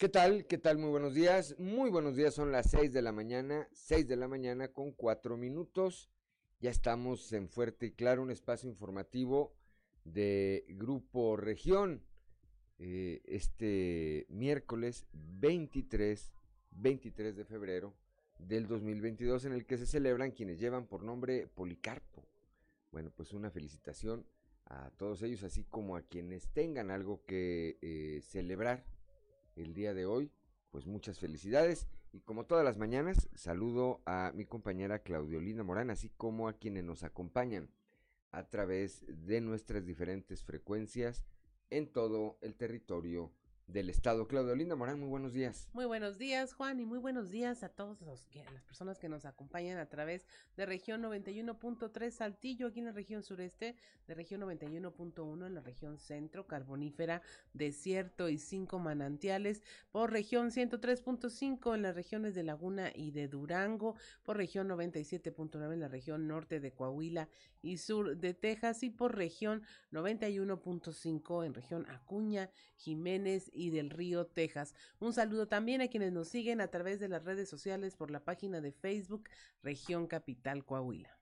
[0.00, 0.46] ¿Qué tal?
[0.46, 0.78] ¿Qué tal?
[0.78, 1.54] Muy buenos días.
[1.58, 2.32] Muy buenos días.
[2.32, 6.08] Son las 6 de la mañana, 6 de la mañana con 4 minutos.
[6.58, 9.52] Ya estamos en Fuerte y Claro, un espacio informativo
[10.04, 12.02] de Grupo Región.
[12.78, 16.32] Eh, este miércoles 23,
[16.70, 17.94] 23 de febrero
[18.38, 22.26] del 2022, en el que se celebran quienes llevan por nombre Policarpo.
[22.90, 24.24] Bueno, pues una felicitación
[24.64, 28.86] a todos ellos, así como a quienes tengan algo que eh, celebrar
[29.62, 30.30] el día de hoy.
[30.70, 36.10] Pues muchas felicidades y como todas las mañanas saludo a mi compañera Claudiolina Morán, así
[36.10, 37.70] como a quienes nos acompañan
[38.30, 41.24] a través de nuestras diferentes frecuencias
[41.70, 43.32] en todo el territorio
[43.72, 44.26] del Estado.
[44.26, 45.68] Claudio Linda Morán, muy buenos días.
[45.72, 47.70] Muy buenos días, Juan, y muy buenos días a
[48.30, 52.92] que, las personas que nos acompañan a través de región 91.3 Saltillo, aquí en la
[52.92, 60.10] región sureste, de región 91.1 en la región centro, carbonífera, desierto y cinco manantiales, por
[60.10, 65.88] región 103.5 en las regiones de Laguna y de Durango, por región 97.9 en la
[65.88, 67.28] región norte de Coahuila
[67.62, 69.62] y sur de Texas, y por región
[69.92, 74.74] 91.5 en región Acuña, Jiménez y del Río, Texas.
[74.98, 78.24] Un saludo también a quienes nos siguen a través de las redes sociales por la
[78.24, 79.28] página de Facebook
[79.62, 81.20] Región Capital Coahuila.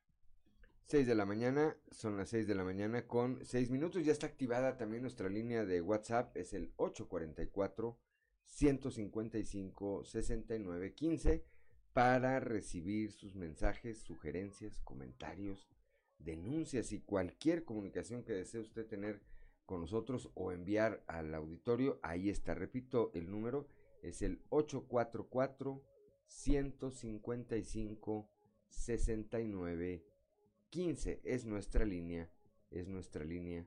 [0.84, 4.04] 6 de la mañana, son las 6 de la mañana con 6 minutos.
[4.04, 7.98] Ya está activada también nuestra línea de WhatsApp, es el 844
[8.44, 11.44] 155 6915
[11.92, 15.68] para recibir sus mensajes, sugerencias, comentarios,
[16.18, 19.20] denuncias y cualquier comunicación que desee usted tener
[19.68, 22.00] con nosotros o enviar al auditorio.
[22.02, 23.68] Ahí está, repito, el número
[24.02, 25.84] es el 844
[26.26, 28.30] 155
[28.70, 30.04] 69
[30.70, 31.20] 15.
[31.22, 32.30] Es nuestra línea,
[32.70, 33.66] es nuestra línea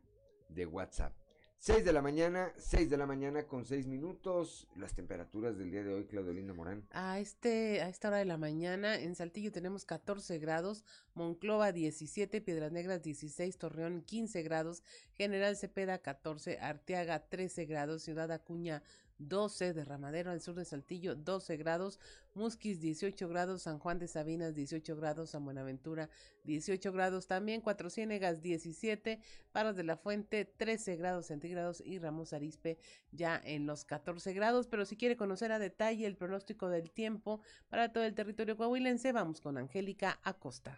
[0.49, 1.20] de WhatsApp.
[1.61, 4.67] 6 de la mañana, 6 de la mañana con 6 minutos.
[4.75, 6.87] Las temperaturas del día de hoy, Claudelina Morán.
[6.89, 10.83] A, este, a esta hora de la mañana, en Saltillo tenemos 14 grados,
[11.13, 14.81] Monclova 17, Piedras Negras 16, Torreón 15 grados,
[15.13, 18.81] General Cepeda 14, Arteaga 13 grados, Ciudad Acuña
[19.27, 21.99] 12, Derramadero al sur de Saltillo 12 grados,
[22.33, 26.09] Musquis 18 grados, San Juan de Sabinas 18 grados, San Buenaventura
[26.43, 29.19] 18 grados, también Cuatro Ciénegas 17,
[29.51, 32.77] Paras de la Fuente 13 grados centígrados y Ramos Arispe
[33.11, 37.41] ya en los 14 grados, pero si quiere conocer a detalle el pronóstico del tiempo
[37.69, 40.77] para todo el territorio coahuilense, vamos con Angélica Acosta.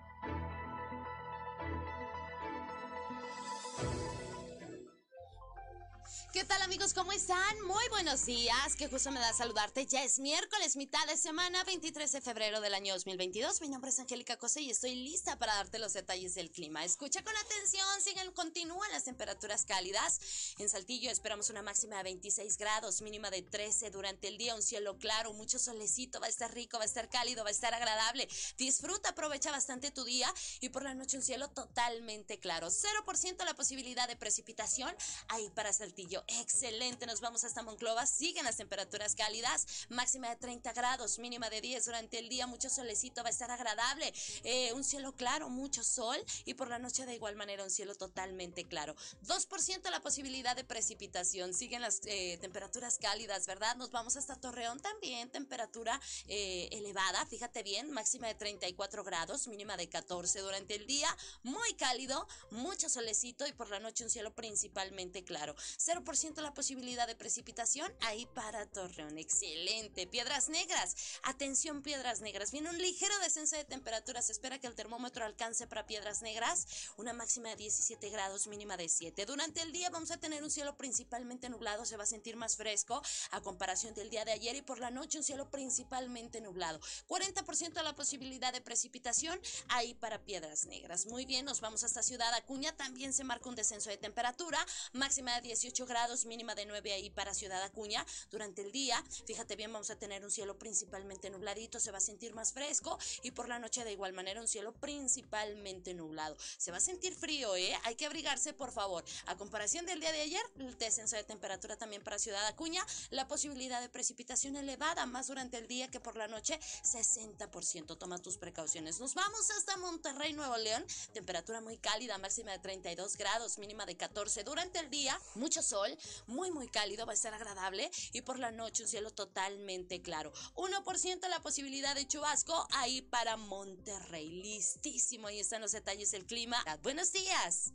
[6.33, 6.93] ¿Qué tal amigos?
[6.93, 7.61] ¿Cómo están?
[7.67, 8.77] Muy buenos días.
[8.77, 9.85] Qué gusto me da saludarte.
[9.85, 13.59] Ya es miércoles, mitad de semana, 23 de febrero del año 2022.
[13.59, 16.85] Mi nombre es Angélica Cose y estoy lista para darte los detalles del clima.
[16.85, 20.53] Escucha con atención, siguen, continúan las temperaturas cálidas.
[20.57, 24.63] En Saltillo esperamos una máxima de 26 grados, mínima de 13 durante el día, un
[24.63, 27.73] cielo claro, mucho solecito, va a estar rico, va a estar cálido, va a estar
[27.73, 28.29] agradable.
[28.57, 32.69] Disfruta, aprovecha bastante tu día y por la noche un cielo totalmente claro.
[32.69, 34.95] 0% la posibilidad de precipitación
[35.27, 37.05] ahí para Saltillo excelente.
[37.05, 38.05] Nos vamos hasta Monclova.
[38.05, 39.65] Siguen las temperaturas cálidas.
[39.89, 42.47] Máxima de 30 grados, mínima de 10 durante el día.
[42.47, 44.13] Mucho solecito, va a estar agradable.
[44.43, 46.17] Eh, un cielo claro, mucho sol.
[46.45, 48.95] Y por la noche de igual manera un cielo totalmente claro.
[49.25, 51.53] 2% la posibilidad de precipitación.
[51.53, 53.75] Siguen las eh, temperaturas cálidas, ¿verdad?
[53.75, 55.29] Nos vamos hasta Torreón también.
[55.29, 57.25] Temperatura eh, elevada.
[57.25, 57.91] Fíjate bien.
[57.91, 61.15] Máxima de 34 grados, mínima de 14 durante el día.
[61.43, 63.47] Muy cálido, mucho solecito.
[63.47, 65.55] Y por la noche un cielo principalmente claro.
[65.77, 69.17] 0% la posibilidad de precipitación ahí para Torreón.
[69.17, 70.07] Excelente.
[70.07, 70.93] Piedras Negras.
[71.23, 72.51] Atención, Piedras Negras.
[72.51, 74.21] Viene un ligero descenso de temperatura.
[74.21, 76.67] Se espera que el termómetro alcance para Piedras Negras
[76.97, 79.25] una máxima de 17 grados, mínima de 7.
[79.25, 81.85] Durante el día vamos a tener un cielo principalmente nublado.
[81.85, 84.91] Se va a sentir más fresco a comparación del día de ayer y por la
[84.91, 86.81] noche un cielo principalmente nublado.
[87.07, 91.05] 40% la posibilidad de precipitación ahí para Piedras Negras.
[91.05, 92.75] Muy bien, nos vamos hasta Ciudad Acuña.
[92.75, 94.59] También se marca un descenso de temperatura.
[94.91, 98.05] Máxima de 18 grados mínima de 9 ahí para Ciudad Acuña.
[98.31, 102.01] Durante el día, fíjate bien, vamos a tener un cielo principalmente nubladito, se va a
[102.01, 106.35] sentir más fresco y por la noche de igual manera un cielo principalmente nublado.
[106.57, 107.77] Se va a sentir frío, ¿eh?
[107.83, 109.03] Hay que abrigarse, por favor.
[109.27, 113.27] A comparación del día de ayer, el descenso de temperatura también para Ciudad Acuña, la
[113.27, 117.97] posibilidad de precipitación elevada más durante el día que por la noche, 60%.
[117.97, 118.99] Toma tus precauciones.
[118.99, 120.83] Nos vamos hasta Monterrey, Nuevo León.
[121.13, 124.43] Temperatura muy cálida, máxima de 32 grados, mínima de 14.
[124.43, 125.90] Durante el día, mucho sol
[126.27, 130.31] muy muy cálido, va a estar agradable y por la noche un cielo totalmente claro.
[130.55, 134.29] 1% la posibilidad de chubasco ahí para Monterrey.
[134.41, 136.57] Listísimo, ahí están los detalles del clima.
[136.83, 137.73] Buenos días.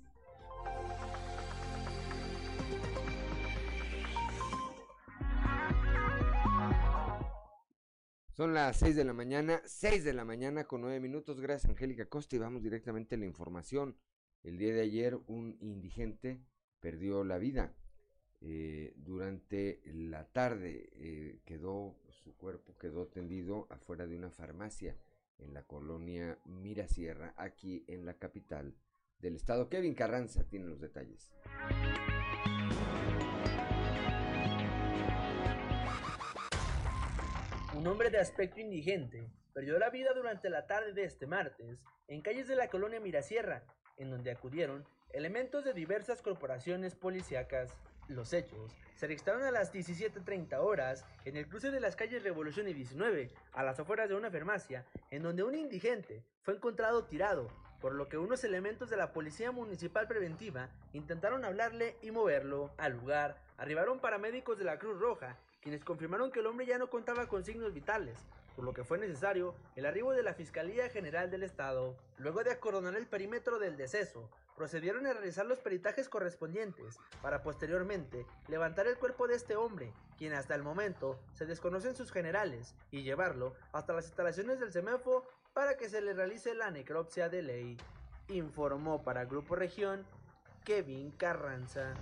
[8.36, 11.40] Son las 6 de la mañana, 6 de la mañana con 9 minutos.
[11.40, 12.36] Gracias, Angélica Costa.
[12.36, 13.96] Y vamos directamente a la información.
[14.42, 16.44] El día de ayer, un indigente
[16.80, 17.74] perdió la vida.
[18.48, 24.94] Eh, durante la tarde eh, quedó, su cuerpo quedó tendido afuera de una farmacia
[25.38, 28.72] en la colonia Mirasierra, aquí en la capital
[29.18, 29.68] del estado.
[29.68, 31.32] Kevin Carranza tiene los detalles.
[37.74, 42.22] Un hombre de aspecto indigente perdió la vida durante la tarde de este martes en
[42.22, 43.64] calles de la colonia Mirasierra,
[43.96, 47.76] en donde acudieron elementos de diversas corporaciones policíacas.
[48.08, 52.68] Los hechos se registraron a las 17.30 horas en el cruce de las calles Revolución
[52.68, 57.48] y 19, a las afueras de una farmacia, en donde un indigente fue encontrado tirado,
[57.80, 62.70] por lo que unos elementos de la Policía Municipal Preventiva intentaron hablarle y moverlo.
[62.78, 65.36] Al lugar arribaron paramédicos de la Cruz Roja
[65.66, 68.16] quienes confirmaron que el hombre ya no contaba con signos vitales,
[68.54, 71.96] por lo que fue necesario el arribo de la Fiscalía General del Estado.
[72.18, 78.26] Luego de acordonar el perímetro del deceso, procedieron a realizar los peritajes correspondientes para posteriormente
[78.48, 83.02] levantar el cuerpo de este hombre, quien hasta el momento se desconocen sus generales, y
[83.02, 87.76] llevarlo hasta las instalaciones del CEMEFO para que se le realice la necropsia de ley.
[88.28, 90.04] Informó para Grupo Región
[90.64, 91.94] Kevin Carranza.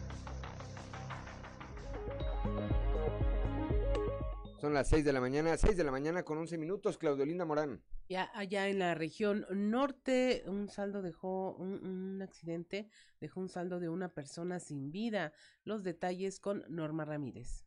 [4.65, 7.83] Son las 6 de la mañana, 6 de la mañana con 11 minutos, Claudelinda Morán.
[8.09, 12.89] Ya allá en la región norte, un saldo dejó, un, un, accidente
[13.21, 15.35] dejó un saldo de una persona sin vida.
[15.65, 17.67] Los detalles con Norma Ramírez.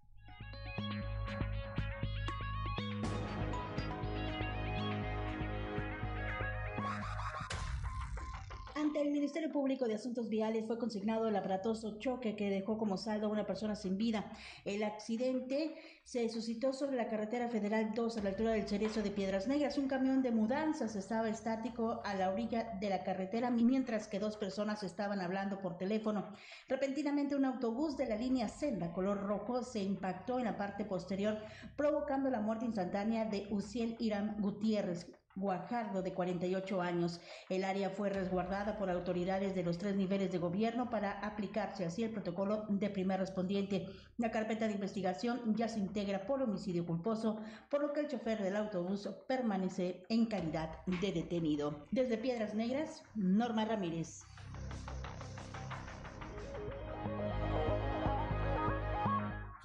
[8.78, 12.96] Ante el Ministerio Público de Asuntos Viales fue consignado el aparatoso choque que dejó como
[12.96, 14.32] saldo a una persona sin vida.
[14.66, 19.10] El accidente se suscitó sobre la carretera federal 2 a la altura del Cerezo de
[19.10, 19.80] Piedras Negras.
[19.80, 24.38] Un camión de mudanzas estaba estático a la orilla de la carretera mientras que dos
[24.38, 26.28] personas estaban hablando por teléfono.
[26.70, 31.40] Repentinamente un autobús de la línea Senda color rojo se impactó en la parte posterior
[31.76, 35.08] provocando la muerte instantánea de Uciel Irán Gutiérrez,
[35.38, 37.22] Guajardo, de 48 años.
[37.48, 42.04] El área fue resguardada por autoridades de los tres niveles de gobierno para aplicarse así
[42.04, 43.88] el protocolo de primer respondiente.
[44.18, 47.40] La carpeta de investigación ya se integra por homicidio culposo,
[47.70, 51.86] por lo que el chofer del autobús permanece en calidad de detenido.
[51.92, 54.26] Desde Piedras Negras, Norma Ramírez.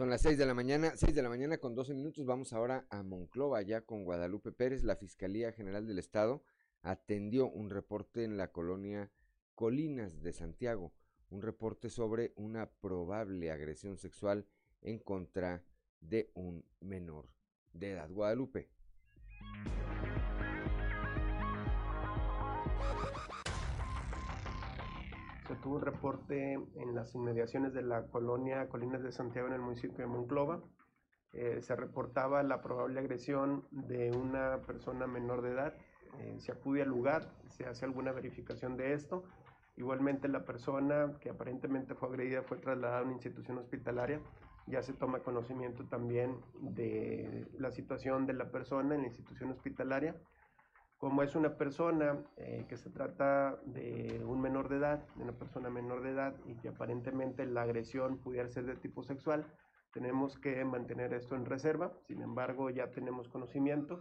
[0.02, 2.26] Son las 6 de la mañana, 6 de la mañana con 12 minutos.
[2.26, 4.82] Vamos ahora a Monclova, ya con Guadalupe Pérez.
[4.82, 6.42] La Fiscalía General del Estado
[6.82, 9.12] atendió un reporte en la colonia
[9.54, 10.92] Colinas de Santiago,
[11.30, 14.44] un reporte sobre una probable agresión sexual
[14.80, 15.62] en contra
[16.00, 17.28] de un menor
[17.72, 18.10] de edad.
[18.10, 18.70] Guadalupe.
[25.56, 29.98] Tuvo un reporte en las inmediaciones de la colonia Colinas de Santiago en el municipio
[29.98, 30.62] de Monclova.
[31.32, 35.74] Eh, se reportaba la probable agresión de una persona menor de edad.
[36.18, 39.24] Eh, se acude al lugar, se hace alguna verificación de esto.
[39.76, 44.20] Igualmente la persona que aparentemente fue agredida fue trasladada a una institución hospitalaria.
[44.66, 50.14] Ya se toma conocimiento también de la situación de la persona en la institución hospitalaria
[51.02, 55.32] como es una persona eh, que se trata de un menor de edad, de una
[55.32, 59.44] persona menor de edad y que aparentemente la agresión pudiera ser de tipo sexual,
[59.92, 61.92] tenemos que mantener esto en reserva.
[62.06, 64.00] Sin embargo, ya tenemos conocimiento,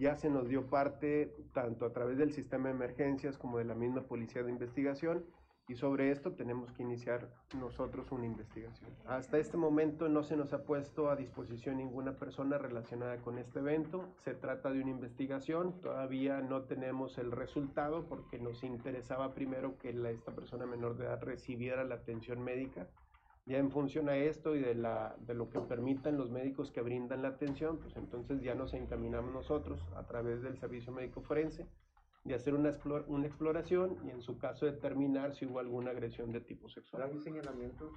[0.00, 3.76] ya se nos dio parte tanto a través del sistema de emergencias como de la
[3.76, 5.24] misma policía de investigación
[5.68, 7.28] y sobre esto tenemos que iniciar
[7.58, 8.90] nosotros una investigación.
[9.06, 13.60] Hasta este momento no se nos ha puesto a disposición ninguna persona relacionada con este
[13.60, 14.08] evento.
[14.18, 19.90] Se trata de una investigación, todavía no tenemos el resultado porque nos interesaba primero que
[20.10, 22.88] esta persona menor de edad recibiera la atención médica.
[23.44, 27.22] Ya en función a esto y de, de lo que permitan los médicos que brindan
[27.22, 31.66] la atención, pues entonces ya nos encaminamos nosotros a través del servicio médico forense
[32.24, 36.30] de hacer una, explor una exploración y en su caso determinar si hubo alguna agresión
[36.32, 37.02] de tipo sexual.
[37.02, 37.92] ¿Hay señalamientos?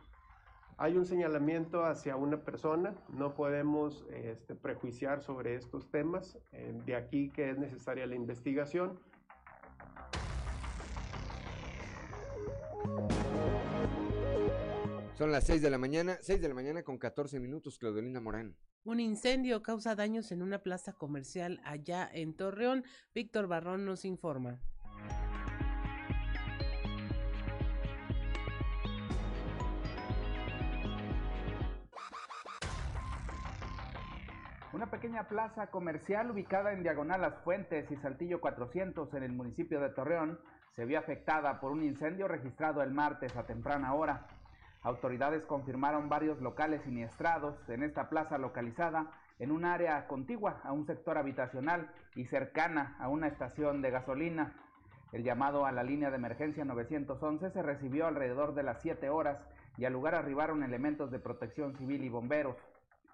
[0.78, 6.96] Hay un señalamiento hacia una persona, no podemos este, prejuiciar sobre estos temas, eh, de
[6.96, 9.00] aquí que es necesaria la investigación.
[15.18, 18.58] Son las 6 de la mañana, 6 de la mañana con 14 minutos, Claudelina Morán.
[18.86, 22.84] Un incendio causa daños en una plaza comercial allá en Torreón.
[23.16, 24.60] Víctor Barrón nos informa.
[34.72, 39.80] Una pequeña plaza comercial ubicada en Diagonal Las Fuentes y Saltillo 400 en el municipio
[39.80, 40.40] de Torreón
[40.76, 44.28] se vio afectada por un incendio registrado el martes a temprana hora.
[44.86, 49.08] Autoridades confirmaron varios locales siniestrados en esta plaza localizada
[49.40, 54.54] en un área contigua a un sector habitacional y cercana a una estación de gasolina.
[55.12, 59.40] El llamado a la línea de emergencia 911 se recibió alrededor de las 7 horas
[59.76, 62.56] y al lugar arribaron elementos de protección civil y bomberos.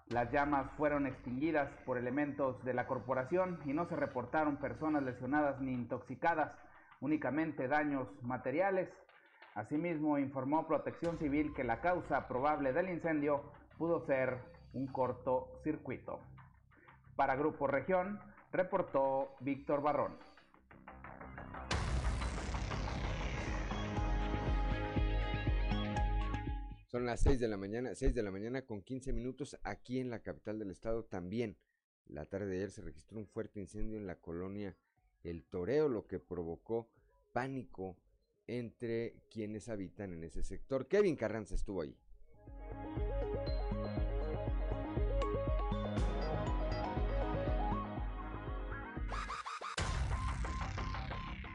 [0.10, 5.62] Las llamas fueron extinguidas por elementos de la corporación y no se reportaron personas lesionadas
[5.62, 6.52] ni intoxicadas,
[7.00, 8.90] únicamente daños materiales.
[9.54, 13.44] Asimismo, informó Protección Civil que la causa probable del incendio
[13.78, 14.38] pudo ser
[14.72, 16.22] un cortocircuito.
[17.18, 18.20] Para Grupo Región,
[18.54, 20.16] reportó Víctor Barrón.
[26.88, 30.10] Son las 6 de la mañana, 6 de la mañana con 15 minutos aquí en
[30.10, 31.58] la capital del estado también.
[32.06, 34.78] La tarde de ayer se registró un fuerte incendio en la colonia
[35.24, 36.90] El Toreo, lo que provocó
[37.34, 37.98] pánico
[38.60, 40.88] entre quienes habitan en ese sector.
[40.88, 41.96] Kevin Carranza estuvo ahí.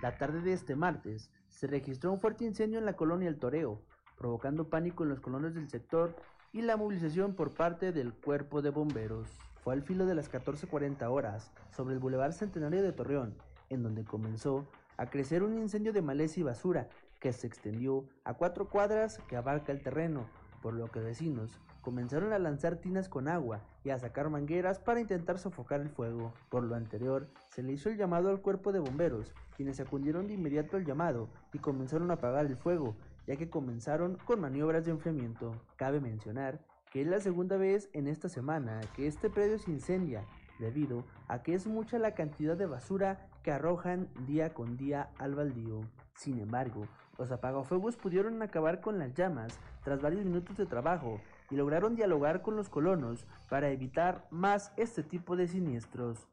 [0.01, 3.83] La tarde de este martes se registró un fuerte incendio en la colonia El Toreo,
[4.17, 6.17] provocando pánico en los colonos del sector
[6.53, 9.29] y la movilización por parte del cuerpo de bomberos.
[9.63, 13.35] Fue al filo de las 14.40 horas sobre el Boulevard Centenario de Torreón,
[13.69, 16.89] en donde comenzó a crecer un incendio de maleza y basura
[17.21, 20.27] que se extendió a cuatro cuadras que abarca el terreno,
[20.63, 24.99] por lo que vecinos comenzaron a lanzar tinas con agua y a sacar mangueras para
[24.99, 26.33] intentar sofocar el fuego.
[26.49, 30.35] Por lo anterior, se le hizo el llamado al cuerpo de bomberos, quienes acudieron de
[30.35, 32.97] inmediato al llamado y comenzaron a apagar el fuego,
[33.29, 35.53] ya que comenzaron con maniobras de enfriamiento.
[35.77, 36.59] Cabe mencionar
[36.91, 40.25] que es la segunda vez en esta semana que este predio se incendia,
[40.59, 45.37] debido a que es mucha la cantidad de basura que arrojan día con día al
[45.37, 45.83] baldío.
[46.17, 51.55] Sin embargo, los apagafuegos pudieron acabar con las llamas tras varios minutos de trabajo y
[51.55, 56.27] lograron dialogar con los colonos para evitar más este tipo de siniestros.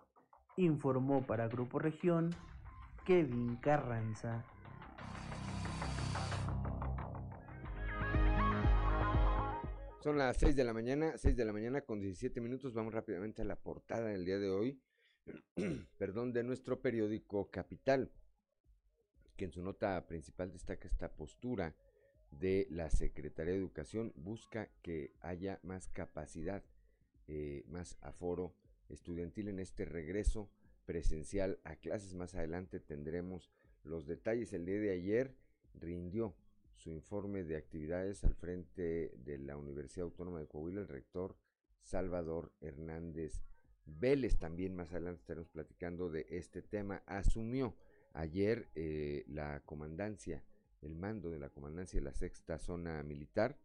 [0.58, 2.32] Informó para Grupo Región
[3.06, 4.44] Kevin Carranza.
[10.00, 12.74] Son las 6 de la mañana, 6 de la mañana con 17 minutos.
[12.74, 14.82] Vamos rápidamente a la portada del día de hoy,
[15.98, 18.12] perdón, de nuestro periódico Capital,
[19.36, 21.76] que en su nota principal destaca esta postura
[22.32, 26.64] de la Secretaría de Educación, busca que haya más capacidad,
[27.28, 28.56] eh, más aforo
[28.90, 30.50] estudiantil en este regreso
[30.86, 32.14] presencial a clases.
[32.16, 33.52] Más adelante tendremos
[33.84, 34.54] los detalles.
[34.54, 35.36] El día de ayer
[35.74, 36.36] rindió
[36.76, 41.38] su informe de actividades al frente de la Universidad Autónoma de Coahuila, el rector
[41.82, 43.42] Salvador Hernández
[43.86, 44.38] Vélez.
[44.38, 47.04] También más adelante estaremos platicando de este tema.
[47.06, 47.76] Asumió
[48.14, 50.44] ayer eh, la comandancia,
[50.82, 53.58] el mando de la comandancia de la sexta zona militar,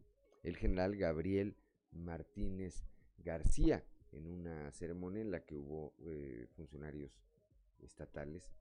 [0.43, 1.55] el general Gabriel
[1.91, 2.85] Martínez
[3.17, 7.11] García, en una ceremonia en la que hubo eh, funcionarios
[7.79, 8.51] estatales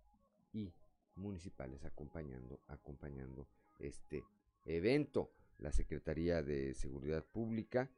[0.52, 0.72] y
[1.14, 3.48] municipales acompañando, acompañando
[3.78, 4.24] este
[4.64, 5.32] evento.
[5.58, 7.90] La Secretaría de Seguridad Pública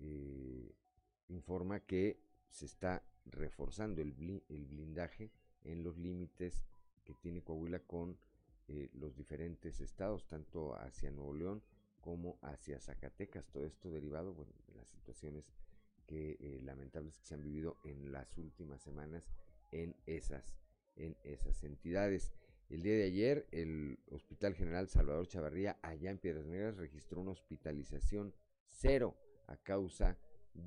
[0.00, 0.74] eh,
[1.28, 5.30] informa que se está reforzando el, blindaje
[5.64, 6.62] en los límites
[7.04, 8.16] que tiene Coahuila con
[8.68, 11.62] eh, los diferentes estados, tanto hacia Nuevo León
[12.00, 13.46] como hacia Zacatecas.
[13.48, 15.50] Todo esto derivado de las situaciones
[16.06, 19.28] que eh, lamentables que se han vivido en las últimas semanas
[19.72, 20.56] en esas,
[20.96, 22.32] en esas entidades.
[22.68, 27.32] El día de ayer, el Hospital General Salvador Chavarría, allá en Piedras Negras, registró una
[27.32, 28.34] hospitalización
[28.66, 30.18] cero a causa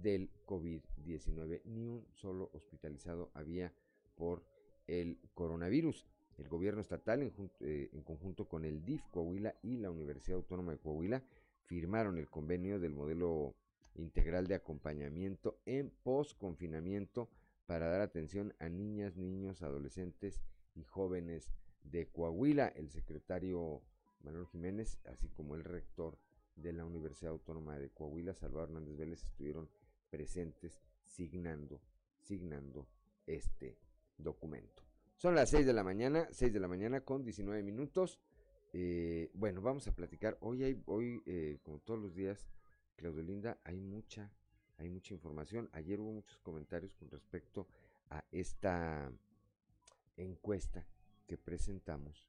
[0.01, 1.61] del COVID-19.
[1.65, 3.73] Ni un solo hospitalizado había
[4.15, 4.43] por
[4.87, 6.05] el coronavirus.
[6.37, 10.77] El gobierno estatal, en, eh, conjunto con el DIF Coahuila y la Universidad Autónoma de
[10.77, 11.23] Coahuila,
[11.65, 13.55] firmaron el convenio del modelo
[13.95, 17.29] integral de acompañamiento en post-confinamiento
[17.65, 20.41] para dar atención a niñas, niños, adolescentes
[20.75, 21.51] y jóvenes
[21.83, 23.81] de Coahuila, el secretario
[24.23, 26.17] Manuel Jiménez, así como el rector
[26.55, 29.69] de la Universidad Autónoma de Coahuila, Salvador Hernández Vélez, estuvieron
[30.09, 31.81] presentes signando,
[32.19, 32.87] signando
[33.25, 33.77] este
[34.17, 34.83] documento.
[35.15, 38.19] Son las 6 de la mañana, 6 de la mañana con 19 minutos.
[38.71, 40.37] Eh, bueno, vamos a platicar.
[40.41, 42.47] Hoy hay, hoy, eh, como todos los días,
[42.95, 44.31] Claudio Linda, hay mucha,
[44.77, 45.69] hay mucha información.
[45.73, 47.67] Ayer hubo muchos comentarios con respecto
[48.09, 49.11] a esta
[50.17, 50.85] encuesta
[51.27, 52.27] que presentamos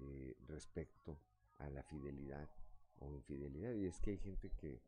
[0.00, 1.18] eh, respecto
[1.58, 2.48] a la fidelidad
[3.00, 3.74] o infidelidad.
[3.74, 4.80] Y es que hay gente que,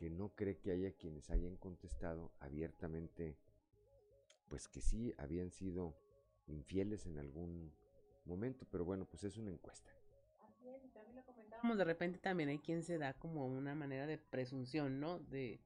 [0.00, 3.36] que no cree que haya quienes hayan contestado abiertamente,
[4.48, 5.94] pues que sí habían sido
[6.46, 7.70] infieles en algún
[8.24, 9.90] momento, pero bueno, pues es una encuesta.
[11.60, 15.18] Como de repente también hay quien se da como una manera de presunción, ¿no?
[15.18, 15.60] De,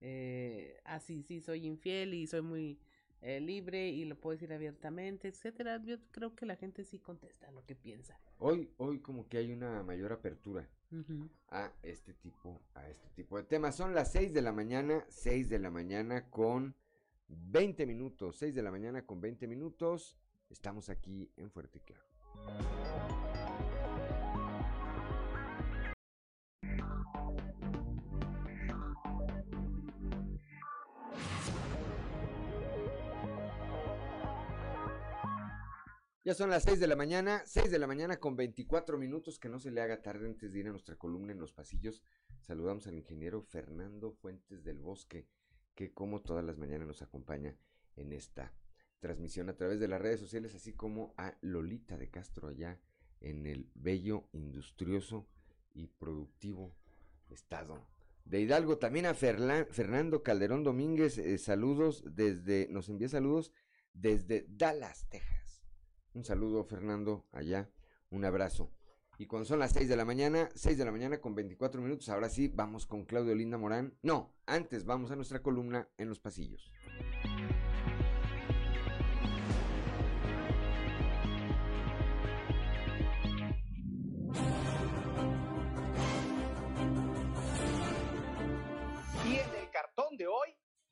[0.00, 2.80] eh, así, sí, soy infiel y soy muy
[3.20, 5.80] eh, libre y lo puedo decir abiertamente, etcétera.
[5.84, 8.18] Yo creo que la gente sí contesta lo que piensa.
[8.40, 10.68] Hoy, hoy como que hay una mayor apertura
[11.50, 13.76] a este tipo, a este tipo de temas.
[13.76, 16.74] Son las 6 de la mañana, 6 de la mañana con
[17.28, 20.16] 20 minutos, 6 de la mañana con 20 minutos.
[20.50, 23.15] Estamos aquí en Fuerte Claro.
[36.26, 39.48] Ya son las 6 de la mañana, 6 de la mañana con 24 minutos, que
[39.48, 42.02] no se le haga tarde antes de ir a nuestra columna en los pasillos.
[42.40, 45.28] Saludamos al ingeniero Fernando Fuentes del Bosque,
[45.76, 47.56] que como todas las mañanas nos acompaña
[47.94, 48.52] en esta
[48.98, 52.80] transmisión a través de las redes sociales, así como a Lolita de Castro allá
[53.20, 55.28] en el bello, industrioso
[55.74, 56.74] y productivo
[57.28, 57.86] estado
[58.24, 58.78] de Hidalgo.
[58.78, 63.52] También a Fernando Calderón Domínguez, eh, saludos desde, nos envía saludos
[63.92, 65.35] desde Dallas, Texas.
[66.16, 67.68] Un saludo, Fernando, allá.
[68.08, 68.72] Un abrazo.
[69.18, 72.08] Y cuando son las 6 de la mañana, 6 de la mañana con 24 minutos,
[72.08, 73.98] ahora sí, vamos con Claudio Linda Morán.
[74.00, 76.72] No, antes vamos a nuestra columna en los pasillos.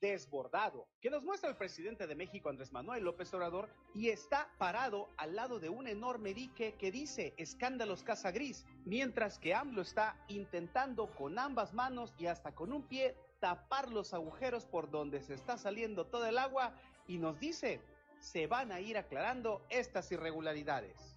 [0.05, 5.09] Desbordado que nos muestra el presidente de México Andrés Manuel López Obrador y está parado
[5.17, 10.23] al lado de un enorme dique que dice escándalos casa gris, mientras que AMLO está
[10.29, 15.33] intentando con ambas manos y hasta con un pie tapar los agujeros por donde se
[15.33, 16.75] está saliendo todo el agua
[17.07, 17.81] y nos dice
[18.21, 21.14] se van a ir aclarando estas irregularidades.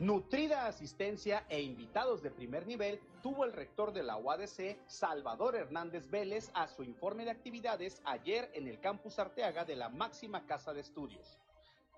[0.00, 6.08] Nutrida asistencia e invitados de primer nivel tuvo el rector de la UADC, Salvador Hernández
[6.08, 10.72] Vélez, a su informe de actividades ayer en el campus Arteaga de la máxima casa
[10.72, 11.38] de estudios.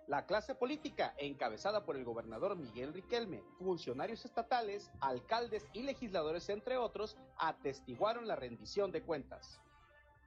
[0.08, 6.78] La clase política, encabezada por el gobernador Miguel Riquelme, funcionarios estatales, alcaldes y legisladores, entre
[6.78, 9.60] otros, atestiguaron la rendición de cuentas.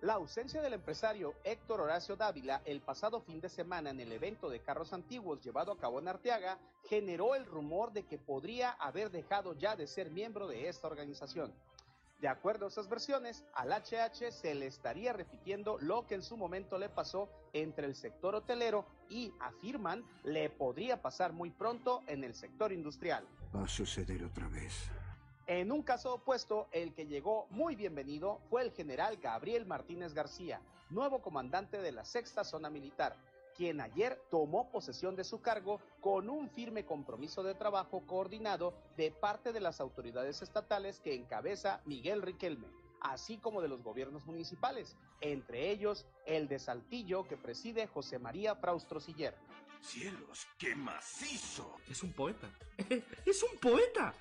[0.01, 4.49] La ausencia del empresario Héctor Horacio Dávila el pasado fin de semana en el evento
[4.49, 9.09] de carros antiguos llevado a cabo en Arteaga generó el rumor de que podría haber
[9.09, 11.53] dejado ya de ser miembro de esta organización.
[12.19, 16.37] De acuerdo a esas versiones, al HH se le estaría repitiendo lo que en su
[16.37, 22.23] momento le pasó entre el sector hotelero y, afirman, le podría pasar muy pronto en
[22.23, 23.27] el sector industrial.
[23.55, 24.89] Va a suceder otra vez.
[25.47, 30.59] En un caso opuesto, el que llegó muy bienvenido fue el general Gabriel Martínez García,
[30.89, 33.15] nuevo comandante de la sexta zona militar,
[33.55, 39.11] quien ayer tomó posesión de su cargo con un firme compromiso de trabajo coordinado de
[39.11, 42.67] parte de las autoridades estatales que encabeza Miguel Riquelme,
[42.99, 48.55] así como de los gobiernos municipales, entre ellos el de Saltillo que preside José María
[48.55, 49.35] Fraustro Siller.
[49.79, 51.75] ¡Cielos, qué macizo!
[51.87, 52.49] Es un poeta.
[53.27, 54.11] ¡Es un poeta!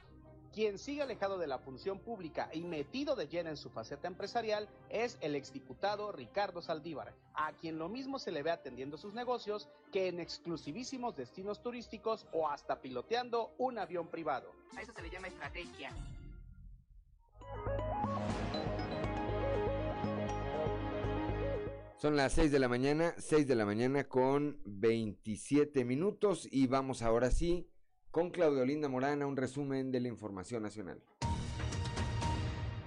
[0.55, 4.69] Quien sigue alejado de la función pública y metido de lleno en su faceta empresarial
[4.89, 9.69] es el exdiputado Ricardo Saldívar, a quien lo mismo se le ve atendiendo sus negocios
[9.91, 14.53] que en exclusivísimos destinos turísticos o hasta piloteando un avión privado.
[14.77, 15.91] A eso se le llama estrategia.
[21.97, 27.03] Son las 6 de la mañana, 6 de la mañana con 27 minutos y vamos
[27.03, 27.67] ahora sí
[28.15, 31.03] con Claudio Linda Morana, un resumen de la información nacional.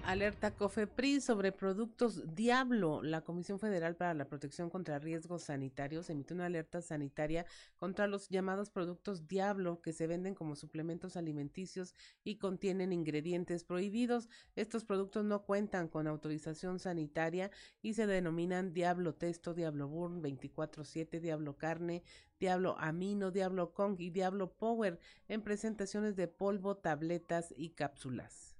[0.07, 3.01] Alerta COFEPRIS sobre productos Diablo.
[3.03, 8.29] La Comisión Federal para la Protección contra Riesgos Sanitarios emite una alerta sanitaria contra los
[8.29, 11.93] llamados productos Diablo que se venden como suplementos alimenticios
[12.23, 14.29] y contienen ingredientes prohibidos.
[14.55, 21.19] Estos productos no cuentan con autorización sanitaria y se denominan Diablo Testo, Diablo Burn 24/7,
[21.19, 22.01] Diablo Carne,
[22.39, 28.56] Diablo Amino, Diablo Kong y Diablo Power en presentaciones de polvo, tabletas y cápsulas.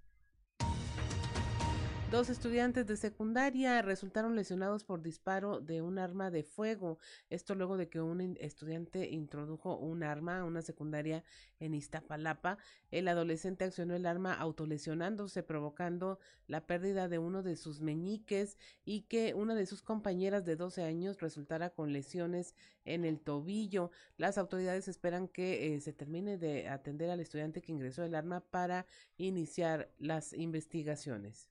[2.10, 7.00] Dos estudiantes de secundaria resultaron lesionados por disparo de un arma de fuego.
[7.30, 11.26] Esto luego de que un estudiante introdujo un arma a una secundaria
[11.60, 12.60] en Iztapalapa.
[12.91, 16.17] El adolescente accionó el arma autolesionándose, provocando
[16.48, 20.84] la pérdida de uno de sus meñiques y que una de sus compañeras de 12
[20.84, 23.91] años resultara con lesiones en el tobillo.
[24.15, 28.39] Las autoridades esperan que eh, se termine de atender al estudiante que ingresó el arma
[28.39, 28.86] para
[29.17, 31.50] iniciar las investigaciones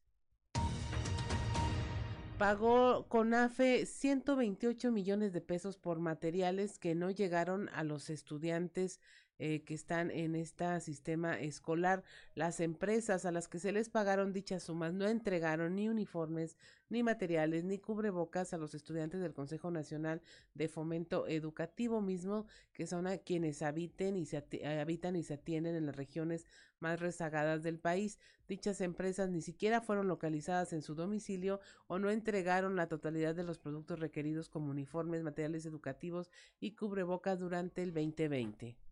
[2.39, 9.01] pagó CONAFE 128 millones de pesos por materiales que no llegaron a los estudiantes
[9.39, 12.03] eh, que están en este sistema escolar.
[12.35, 16.57] Las empresas a las que se les pagaron dichas sumas no entregaron ni uniformes,
[16.89, 20.23] ni materiales, ni cubrebocas a los estudiantes del Consejo Nacional
[20.55, 25.85] de Fomento Educativo mismo, que son quienes habiten y se habitan y se atienden en
[25.85, 26.47] las regiones
[26.81, 28.19] más rezagadas del país.
[28.49, 33.45] Dichas empresas ni siquiera fueron localizadas en su domicilio o no entregaron la totalidad de
[33.45, 38.86] los productos requeridos como uniformes, materiales educativos y cubrebocas durante el 2020.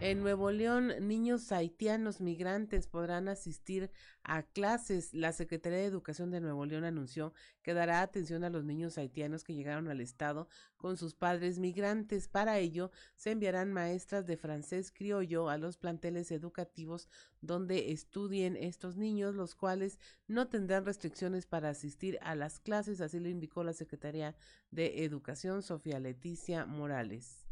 [0.00, 3.90] En Nuevo León, niños haitianos migrantes podrán asistir
[4.22, 5.12] a clases.
[5.12, 9.42] La Secretaría de Educación de Nuevo León anunció que dará atención a los niños haitianos
[9.42, 12.28] que llegaron al estado con sus padres migrantes.
[12.28, 17.08] Para ello, se enviarán maestras de francés criollo a los planteles educativos
[17.40, 23.18] donde estudien estos niños, los cuales no tendrán restricciones para asistir a las clases, así
[23.18, 24.36] lo indicó la Secretaría
[24.70, 27.47] de Educación, Sofía Leticia Morales.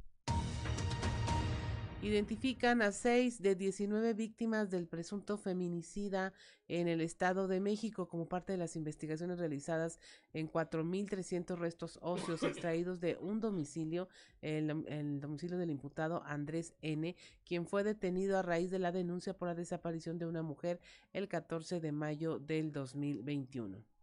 [2.07, 6.33] Identifican a seis de 19 víctimas del presunto feminicida
[6.69, 9.99] en el Estado de México como parte de las investigaciones realizadas
[10.33, 14.07] en 4.300 restos óseos extraídos de un domicilio,
[14.41, 19.37] el, el, domicilio del imputado Andrés N., quien fue detenido a raíz de la denuncia
[19.37, 20.79] por la desaparición de una mujer
[21.13, 23.96] el 14 de mayo del 2021.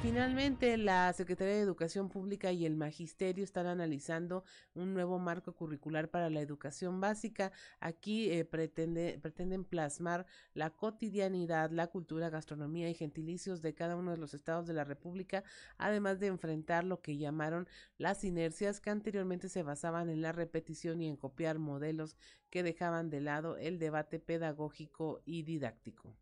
[0.00, 6.08] Finalmente, la Secretaría de Educación Pública y el Magisterio están analizando un nuevo marco curricular
[6.08, 7.50] para la educación básica.
[7.80, 14.12] Aquí eh, pretende, pretenden plasmar la cotidianidad, la cultura, gastronomía y gentilicios de cada uno
[14.12, 15.42] de los estados de la República,
[15.78, 21.02] además de enfrentar lo que llamaron las inercias que anteriormente se basaban en la repetición
[21.02, 22.16] y en copiar modelos
[22.50, 26.14] que dejaban de lado el debate pedagógico y didáctico.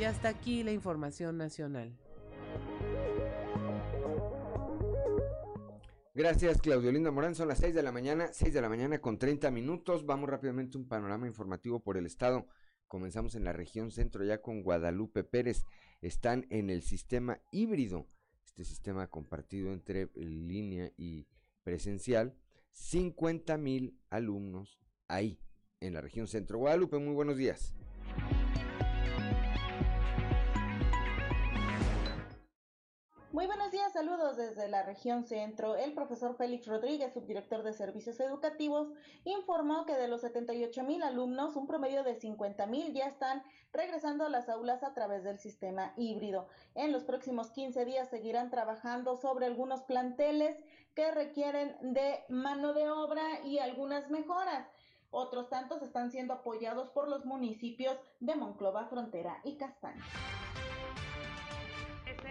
[0.00, 1.96] Y hasta aquí la información nacional.
[6.18, 7.36] Gracias, Claudio Linda Morán.
[7.36, 10.04] Son las 6 de la mañana, 6 de la mañana con 30 minutos.
[10.04, 12.48] Vamos rápidamente a un panorama informativo por el estado.
[12.88, 15.62] Comenzamos en la región centro ya con Guadalupe Pérez.
[16.02, 18.08] Están en el sistema híbrido,
[18.44, 21.28] este sistema compartido entre línea y
[21.62, 22.34] presencial.
[22.72, 25.38] 50 mil alumnos ahí,
[25.78, 26.58] en la región centro.
[26.58, 27.76] Guadalupe, muy buenos días.
[33.30, 35.76] Muy buenos saludos desde la región centro.
[35.76, 38.88] El profesor Félix Rodríguez, subdirector de servicios educativos,
[39.24, 44.26] informó que de los 78 mil alumnos, un promedio de 50 mil ya están regresando
[44.26, 46.48] a las aulas a través del sistema híbrido.
[46.74, 50.56] En los próximos 15 días seguirán trabajando sobre algunos planteles
[50.94, 54.68] que requieren de mano de obra y algunas mejoras.
[55.10, 60.04] Otros tantos están siendo apoyados por los municipios de Monclova, Frontera y Castaño.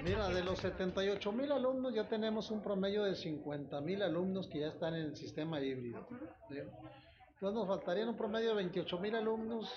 [0.04, 4.60] Mira, de los 78 mil alumnos ya tenemos un promedio de 50 mil alumnos que
[4.60, 6.08] ya están en el sistema híbrido.
[6.50, 9.72] Entonces nos faltarían un promedio de 28 mil alumnos,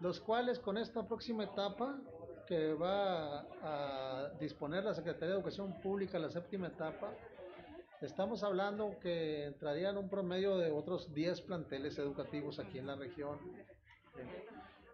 [0.00, 1.98] los cuales con esta próxima etapa
[2.46, 7.12] que va a disponer la Secretaría de Educación Pública, la séptima etapa,
[8.00, 13.38] estamos hablando que entrarían un promedio de otros 10 planteles educativos aquí en la región.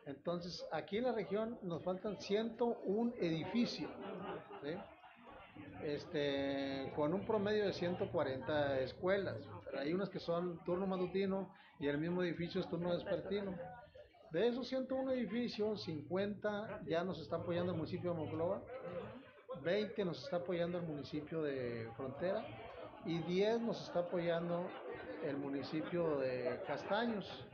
[0.06, 3.90] Entonces, aquí en la región nos faltan 101 edificios,
[5.82, 9.36] este, con un promedio de 140 escuelas.
[9.78, 13.54] hay unas que son turno matutino y el mismo edificio es turno despertino.
[14.32, 18.62] De esos 101 edificios, 50 ya nos está apoyando el municipio de Monclova,
[19.62, 22.44] 20 nos está apoyando el municipio de Frontera
[23.04, 24.66] y 10 nos está apoyando
[25.24, 27.46] el municipio de Castaños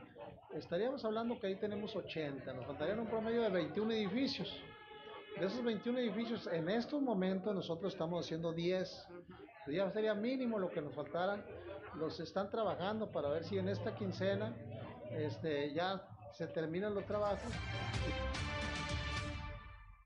[0.53, 4.61] estaríamos hablando que ahí tenemos 80, nos faltarían un promedio de 21 edificios.
[5.39, 9.07] De esos 21 edificios, en estos momentos nosotros estamos haciendo 10.
[9.67, 11.45] Ya sería mínimo lo que nos faltara.
[11.95, 14.53] Los están trabajando para ver si en esta quincena
[15.11, 17.51] este, ya se terminan los trabajos.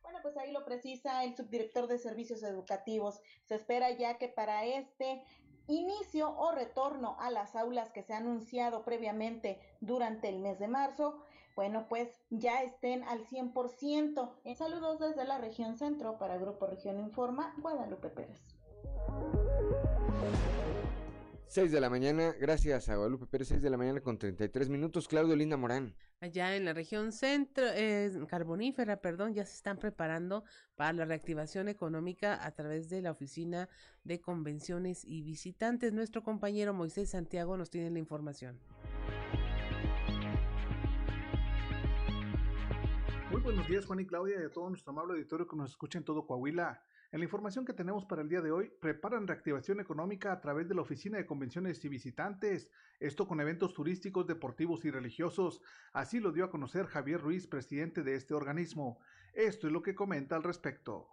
[0.02, 3.22] Bueno, pues ahí lo precisa el subdirector de servicios educativos.
[3.46, 5.24] Se espera ya que para este
[5.68, 10.68] inicio o retorno a las aulas que se ha anunciado previamente durante el mes de
[10.68, 11.24] marzo,
[11.56, 14.56] bueno, pues ya estén al 100%.
[14.56, 18.42] Saludos desde la región centro para Grupo Región Informa, Guadalupe Pérez.
[21.54, 25.08] 6 de la mañana, gracias a Guadalupe Pérez, 6 de la mañana con 33 minutos.
[25.08, 25.94] Claudio Linda Morán.
[26.20, 30.44] Allá en la región centro, eh, carbonífera, perdón, ya se están preparando
[30.76, 33.70] para la reactivación económica a través de la Oficina
[34.04, 35.94] de Convenciones y Visitantes.
[35.94, 38.60] Nuestro compañero Moisés Santiago nos tiene la información.
[43.30, 46.00] Muy buenos días, Juan y Claudia, y a todo nuestro amable auditorio que nos escucha
[46.00, 46.84] en todo Coahuila.
[47.14, 50.68] En la información que tenemos para el día de hoy, preparan reactivación económica a través
[50.68, 55.62] de la Oficina de Convenciones y Visitantes, esto con eventos turísticos, deportivos y religiosos.
[55.92, 59.00] Así lo dio a conocer Javier Ruiz, presidente de este organismo.
[59.36, 61.10] Esto es lo que comenta al respecto.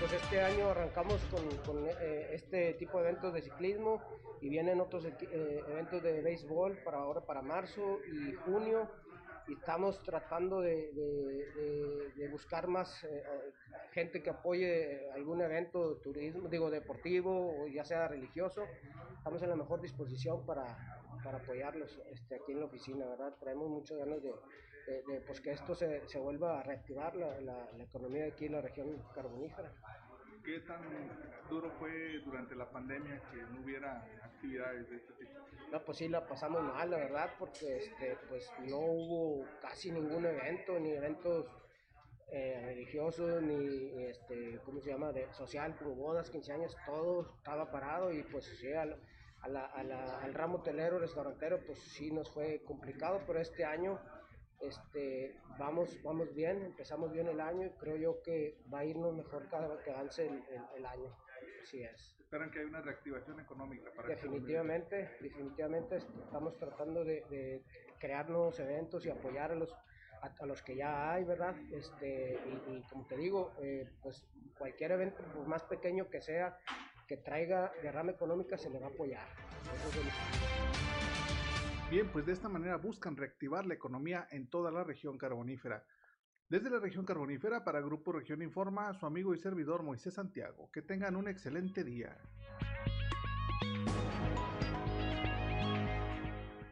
[0.00, 1.20] Pues este año arrancamos
[1.64, 4.02] con, eh, este tipo de eventos de ciclismo
[4.40, 8.90] y vienen otros eh, eventos de béisbol para ahora para marzo y junio
[9.48, 13.22] y estamos tratando de, buscar más eh,
[13.92, 18.64] gente que apoye algún evento de turismo, digo deportivo o ya sea religioso.
[19.18, 20.64] Estamos en la mejor disposición para,
[21.22, 23.34] para apoyarlos este, aquí en la oficina, ¿verdad?
[23.38, 24.32] Traemos muchas ganas de,
[25.26, 28.52] pues que esto se, se, vuelva a reactivar la, la, la economía de aquí en
[28.52, 29.72] la región carbonífera.
[30.44, 30.80] ¿Qué tan
[31.50, 35.32] duro fue durante la pandemia que no hubiera actividades de este tipo?
[35.72, 40.24] No, pues sí, la pasamos mal, la verdad, porque este, pues no hubo casi ningún
[40.24, 41.46] evento, ni eventos
[42.30, 47.70] eh, religiosos, ni, este, ¿cómo se llama?, de social, como bodas, 15 años, todo estaba
[47.70, 49.00] parado y pues sí, al,
[49.42, 53.98] al ramo hotelero, restaurantero, pues sí nos fue complicado, pero este año
[54.60, 59.14] este, vamos, vamos bien, empezamos bien el año y creo yo que va a irnos
[59.14, 60.42] mejor cada vez que avance el,
[60.76, 61.14] el, año.
[61.62, 62.15] Así es.
[62.26, 67.62] ¿Esperan que haya una reactivación económica para este Definitivamente, definitivamente estamos tratando de, de,
[68.00, 69.72] crear nuevos eventos y apoyar a los,
[70.20, 71.54] a, los que ya hay, ¿verdad?
[71.70, 72.36] Este,
[72.68, 74.26] y, como te digo, eh, pues
[74.58, 76.58] cualquier evento, por más pequeño que sea,
[77.06, 79.28] que traiga derrama económica, se le va a apoyar.
[81.88, 85.84] Bien, pues de esta manera buscan reactivar la economía en toda la región carbonífera.
[86.48, 90.70] Desde la región carbonífera para Grupo Región Informa, su amigo y servidor Moisés Santiago.
[90.70, 92.16] Que tengan un excelente día.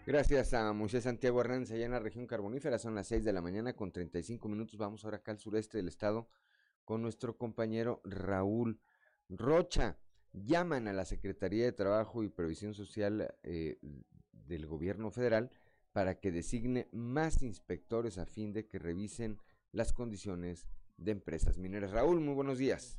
[0.07, 2.79] Gracias a Moisés Santiago Hernández allá en la región carbonífera.
[2.79, 4.79] Son las 6 de la mañana con 35 minutos.
[4.79, 6.29] Vamos ahora acá al sureste del estado
[6.85, 8.79] con nuestro compañero Raúl
[9.29, 9.99] Rocha.
[10.33, 13.81] Llaman a la Secretaría de Trabajo y Previsión Social eh,
[14.31, 15.51] del gobierno federal
[15.91, 19.39] para que designe más inspectores a fin de que revisen
[19.75, 21.91] las condiciones de empresas mineras.
[21.91, 22.97] Raúl, muy buenos días.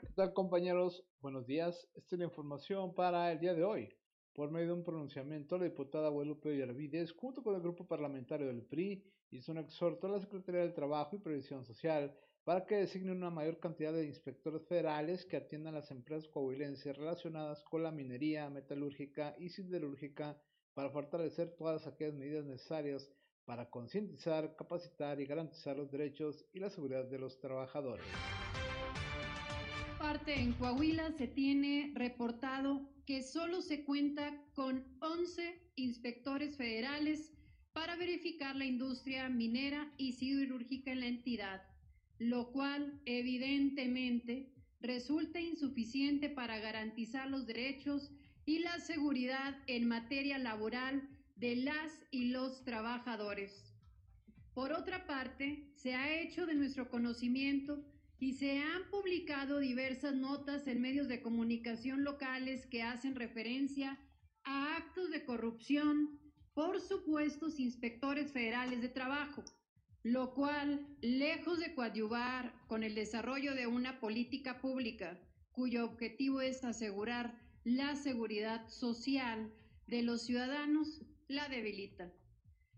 [0.00, 1.04] ¿Qué tal compañeros?
[1.20, 1.88] Buenos días.
[1.94, 3.88] Esta es la información para el día de hoy.
[4.34, 8.62] Por medio de un pronunciamiento, la diputada Guadalupe Villarvides, junto con el grupo parlamentario del
[8.62, 12.12] PRI, hizo un exhorto a la Secretaría del Trabajo y Previsión Social
[12.44, 17.62] para que designe una mayor cantidad de inspectores federales que atiendan las empresas coahuilenses relacionadas
[17.62, 20.40] con la minería, metalúrgica y siderúrgica
[20.74, 23.08] para fortalecer todas aquellas medidas necesarias
[23.44, 28.06] para concientizar, capacitar y garantizar los derechos y la seguridad de los trabajadores.
[29.98, 37.32] Parte en Coahuila se tiene reportado que solo se cuenta con 11 inspectores federales
[37.72, 41.71] para verificar la industria minera y siderúrgica en la entidad
[42.22, 48.12] lo cual evidentemente resulta insuficiente para garantizar los derechos
[48.44, 53.74] y la seguridad en materia laboral de las y los trabajadores.
[54.54, 57.84] Por otra parte, se ha hecho de nuestro conocimiento
[58.20, 63.98] y se han publicado diversas notas en medios de comunicación locales que hacen referencia
[64.44, 66.20] a actos de corrupción
[66.54, 69.42] por supuestos inspectores federales de trabajo
[70.02, 75.20] lo cual, lejos de coadyuvar con el desarrollo de una política pública
[75.52, 79.52] cuyo objetivo es asegurar la seguridad social
[79.86, 82.12] de los ciudadanos, la debilita.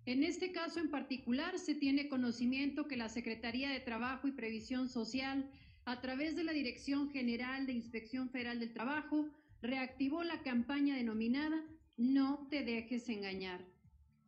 [0.06, 4.90] En este caso en particular, se tiene conocimiento que la Secretaría de Trabajo y Previsión
[4.90, 5.50] Social,
[5.87, 9.30] a través de la Dirección General de Inspección Federal del Trabajo,
[9.62, 11.64] reactivó la campaña denominada
[11.96, 13.64] No te dejes engañar.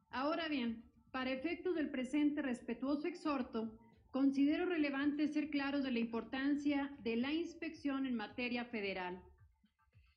[0.09, 0.86] Ahora bien,
[1.17, 3.73] para efectos del presente respetuoso exhorto,
[4.11, 9.23] considero relevante ser claros de la importancia de la inspección en materia federal.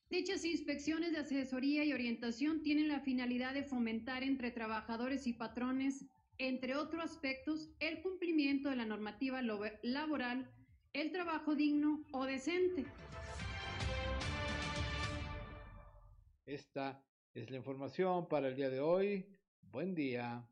[0.09, 6.05] Dichas inspecciones de asesoría y orientación tienen la finalidad de fomentar entre trabajadores y patrones,
[6.37, 10.51] entre otros aspectos, el cumplimiento de la normativa laboral
[10.91, 12.83] el trabajo digno o decente.
[16.45, 17.01] Esta
[17.33, 19.25] es la información para el día de hoy.
[19.61, 20.48] Buen día.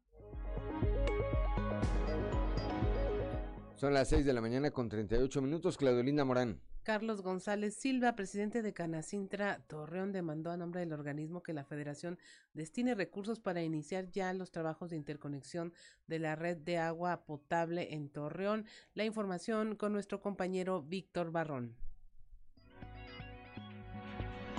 [3.77, 5.77] Son las 6 de la mañana con 38 minutos.
[5.77, 6.59] Claudelina Morán.
[6.81, 12.17] Carlos González Silva, presidente de Canacintra Torreón, demandó a nombre del organismo que la federación
[12.53, 15.73] destine recursos para iniciar ya los trabajos de interconexión
[16.07, 18.65] de la red de agua potable en Torreón.
[18.95, 21.75] La información con nuestro compañero Víctor Barrón.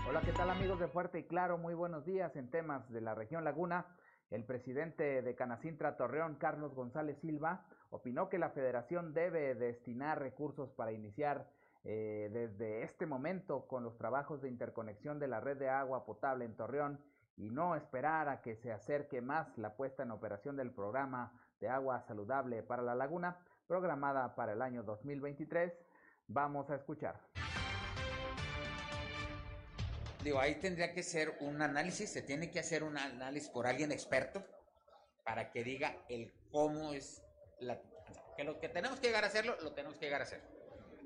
[0.08, 1.58] Hola, ¿qué tal amigos de Fuerte y Claro?
[1.58, 3.84] Muy buenos días en temas de la región Laguna.
[4.30, 10.70] El presidente de Canacintra Torreón, Carlos González Silva, opinó que la federación debe destinar recursos
[10.72, 11.48] para iniciar
[11.84, 16.44] eh, desde este momento con los trabajos de interconexión de la red de agua potable
[16.44, 17.00] en Torreón
[17.36, 21.68] y no esperar a que se acerque más la puesta en operación del programa de
[21.68, 25.72] agua saludable para la laguna, programada para el año 2023.
[26.26, 27.20] Vamos a escuchar.
[30.22, 33.92] Digo, ahí tendría que ser un análisis, se tiene que hacer un análisis por alguien
[33.92, 34.44] experto
[35.24, 37.22] para que diga el cómo es
[37.60, 37.80] la...
[38.36, 40.42] Que lo que tenemos que llegar a hacerlo, lo tenemos que llegar a hacer.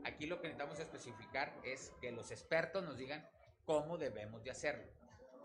[0.05, 3.27] Aquí lo que necesitamos especificar es que los expertos nos digan
[3.65, 4.85] cómo debemos de hacerlo,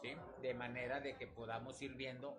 [0.01, 0.15] ¿sí?
[0.41, 2.37] De manera de que podamos ir viendo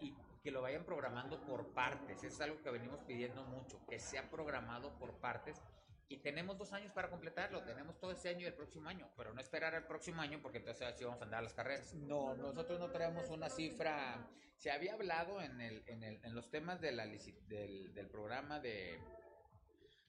[0.00, 2.22] y que lo vayan programando por partes.
[2.22, 5.60] Es algo que venimos pidiendo mucho, que sea programado por partes.
[6.08, 9.34] Y tenemos dos años para completarlo, tenemos todo este año y el próximo año, pero
[9.34, 11.94] no esperar al próximo año porque entonces así vamos a andar las carreras.
[11.94, 14.28] No, nosotros no tenemos una cifra.
[14.56, 18.60] Se había hablado en, el, en, el, en los temas de la, del, del programa
[18.60, 19.00] de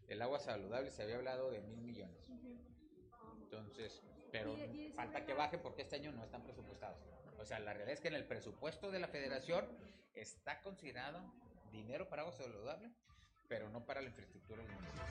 [0.08, 2.30] el agua saludable se había hablado de mil millones.
[3.42, 4.56] Entonces, pero
[4.96, 7.00] falta que baje porque este año no están presupuestados.
[7.40, 9.68] O sea, la realidad es que en el presupuesto de la federación
[10.16, 11.22] está considerado
[11.72, 12.92] dinero para agua saludable,
[13.48, 15.04] pero no para la infraestructura del municipio.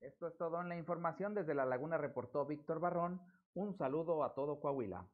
[0.00, 1.34] Esto es todo en la información.
[1.34, 3.20] Desde La Laguna reportó Víctor Barrón.
[3.54, 5.06] Un saludo a todo Coahuila.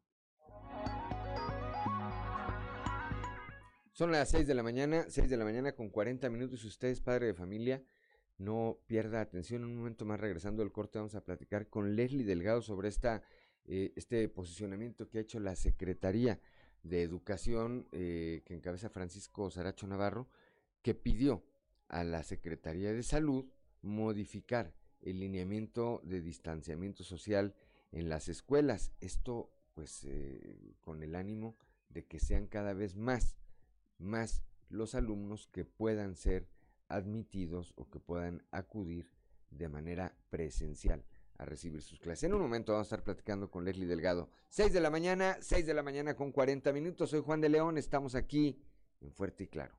[3.93, 6.61] Son las 6 de la mañana, 6 de la mañana con 40 minutos.
[6.61, 7.83] Si usted es padre de familia,
[8.37, 9.63] no pierda atención.
[9.63, 13.23] En un momento más, regresando del corte, vamos a platicar con Leslie Delgado sobre esta,
[13.65, 16.39] eh, este posicionamiento que ha hecho la Secretaría
[16.89, 20.29] de Educación eh, que encabeza Francisco Saracho Navarro,
[20.83, 21.45] que pidió
[21.89, 23.47] a la Secretaría de Salud
[23.83, 27.55] modificar el lineamiento de distanciamiento social
[27.93, 28.93] en las escuelas.
[29.01, 31.57] Esto, pues, eh, con el ánimo
[31.91, 33.37] de que sean cada vez más
[33.99, 36.49] más los alumnos que puedan ser
[36.89, 39.11] admitidos o que puedan acudir
[39.51, 41.05] de manera presencial
[41.39, 42.25] a recibir sus clases.
[42.25, 44.31] En un momento vamos a estar platicando con Leslie Delgado.
[44.49, 47.11] 6 de la mañana, 6 de la mañana con 40 minutos.
[47.11, 48.59] Soy Juan de León, estamos aquí
[49.01, 49.75] en Fuerte y Claro.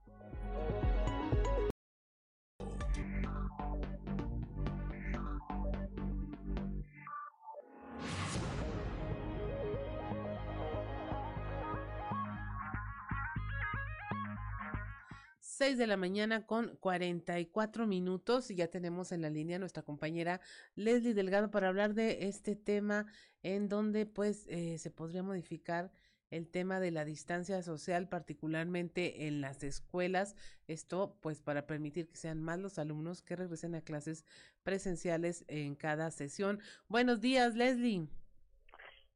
[15.68, 20.40] 6 de la mañana con 44 minutos y ya tenemos en la línea nuestra compañera
[20.76, 23.06] Leslie Delgado para hablar de este tema
[23.44, 25.92] en donde pues eh, se podría modificar
[26.30, 30.38] el tema de la distancia social, particularmente en las escuelas.
[30.68, 34.24] Esto, pues, para permitir que sean más los alumnos que regresen a clases
[34.64, 36.62] presenciales en cada sesión.
[36.88, 38.08] Buenos días, Leslie.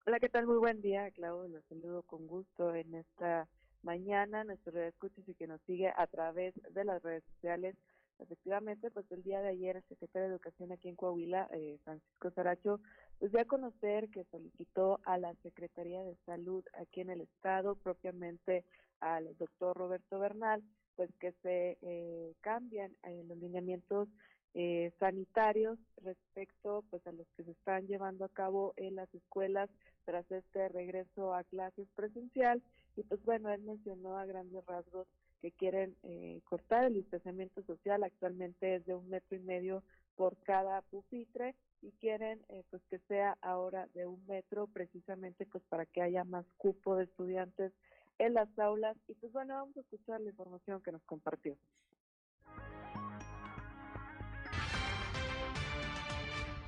[0.06, 0.48] Hola, ¿qué tal?
[0.48, 1.48] Muy buen día, Claudio.
[1.48, 3.48] Los saludo con gusto en esta
[3.84, 7.76] mañana, nuestro escuchas y que nos sigue a través de las redes sociales.
[8.20, 12.30] Efectivamente, pues el día de ayer el secretario de Educación aquí en Coahuila, eh, Francisco
[12.32, 12.80] Saracho,
[13.20, 17.76] pues dio a conocer que solicitó a la Secretaría de Salud aquí en el Estado,
[17.76, 18.63] propiamente
[19.00, 20.63] al doctor Roberto Bernal,
[20.96, 24.08] pues que se eh, cambian eh, los lineamientos
[24.54, 29.70] eh, sanitarios respecto pues a los que se están llevando a cabo en las escuelas
[30.06, 32.62] tras este regreso a clases presencial
[32.95, 35.08] y pues bueno él mencionó a grandes rasgos
[35.41, 39.84] que quieren eh, cortar el distanciamiento social actualmente es de un metro y medio
[40.15, 45.63] por cada pupitre y quieren eh, pues que sea ahora de un metro precisamente pues
[45.69, 47.73] para que haya más cupo de estudiantes
[48.19, 51.58] en las aulas y pues bueno vamos a escuchar la información que nos compartió.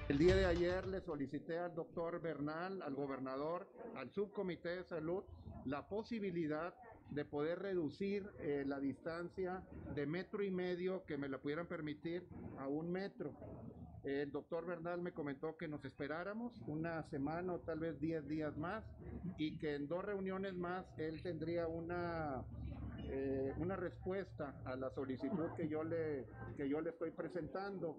[0.09, 5.23] El día de ayer le solicité al doctor Bernal, al gobernador, al subcomité de salud,
[5.65, 6.73] la posibilidad
[7.09, 12.27] de poder reducir eh, la distancia de metro y medio que me la pudieran permitir
[12.57, 13.33] a un metro.
[14.03, 18.57] El doctor Bernal me comentó que nos esperáramos una semana o tal vez diez días
[18.57, 18.83] más
[19.37, 22.43] y que en dos reuniones más él tendría una
[23.09, 26.25] eh, una respuesta a la solicitud que yo, le,
[26.57, 27.95] que yo le estoy presentando.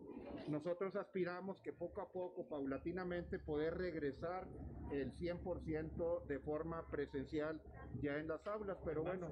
[0.49, 4.47] Nosotros aspiramos que poco a poco, paulatinamente, poder regresar
[4.93, 7.61] el 100% de forma presencial
[8.03, 9.29] ya en las aulas, pero bueno,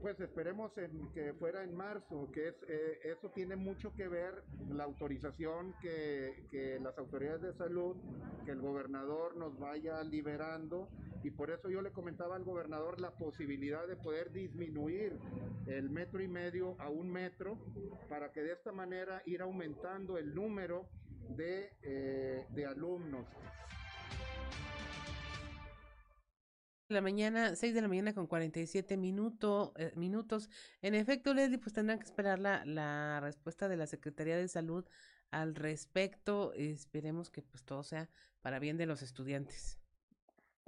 [0.00, 4.44] pues esperemos en que fuera en marzo, que es, eh, eso tiene mucho que ver
[4.70, 7.96] la autorización que, que las autoridades de salud,
[8.44, 10.88] que el gobernador nos vaya liberando
[11.22, 15.18] y por eso yo le comentaba al gobernador la posibilidad de poder disminuir
[15.66, 17.58] el metro y medio a un metro
[18.08, 20.88] para que de esta manera ir aumentando el número
[21.36, 23.26] de, eh, de alumnos.
[26.88, 30.48] la mañana, 6 de la mañana con 47 minuto, eh, minutos.
[30.80, 34.86] En efecto, Leslie, pues tendrán que esperar la, la respuesta de la Secretaría de Salud
[35.30, 36.54] al respecto.
[36.54, 38.08] Esperemos que pues todo sea
[38.40, 39.78] para bien de los estudiantes.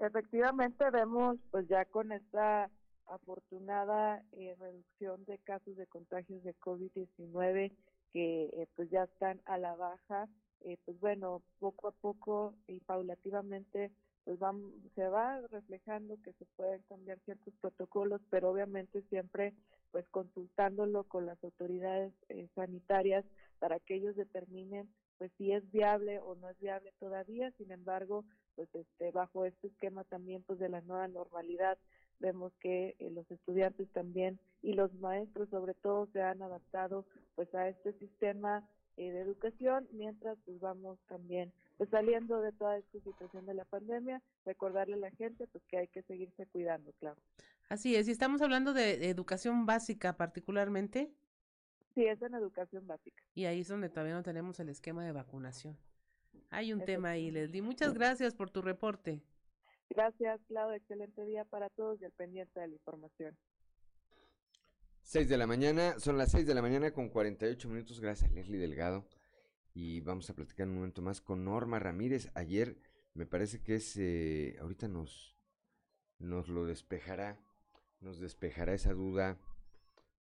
[0.01, 2.71] Efectivamente, vemos pues ya con esta
[3.07, 7.71] afortunada eh, reducción de casos de contagios de COVID-19
[8.11, 10.27] que eh, pues ya están a la baja,
[10.63, 13.91] eh, pues bueno, poco a poco y paulativamente
[14.25, 19.53] pues van, se va reflejando que se pueden cambiar ciertos protocolos, pero obviamente siempre
[19.91, 23.27] pues consultándolo con las autoridades eh, sanitarias
[23.59, 24.89] para que ellos determinen
[25.19, 28.25] pues si es viable o no es viable todavía, sin embargo,
[28.67, 31.79] pues este bajo este esquema también pues de la nueva normalidad
[32.21, 37.53] vemos que eh, los estudiantes también y los maestros sobre todo se han adaptado pues
[37.55, 38.63] a este sistema
[38.97, 43.65] eh, de educación, mientras pues vamos también pues saliendo de toda esta situación de la
[43.65, 47.17] pandemia, recordarle a la gente pues que hay que seguirse cuidando, claro.
[47.71, 51.11] Así es, y estamos hablando de educación básica particularmente.
[51.95, 53.23] Sí, es en educación básica.
[53.35, 55.79] Y ahí es donde todavía no tenemos el esquema de vacunación.
[56.51, 57.63] Hay un tema ahí, Leslie.
[57.63, 59.23] Muchas gracias por tu reporte.
[59.91, 60.77] Gracias, Claudio.
[60.77, 63.37] Excelente día para todos y al pendiente de la información.
[65.03, 68.01] 6 de la mañana, son las 6 de la mañana con 48 minutos.
[68.01, 69.07] Gracias, Leslie Delgado.
[69.75, 72.31] Y vamos a platicar un momento más con Norma Ramírez.
[72.35, 72.77] Ayer
[73.15, 75.37] me parece que es, eh, ahorita nos,
[76.19, 77.39] nos lo despejará,
[78.01, 79.39] nos despejará esa duda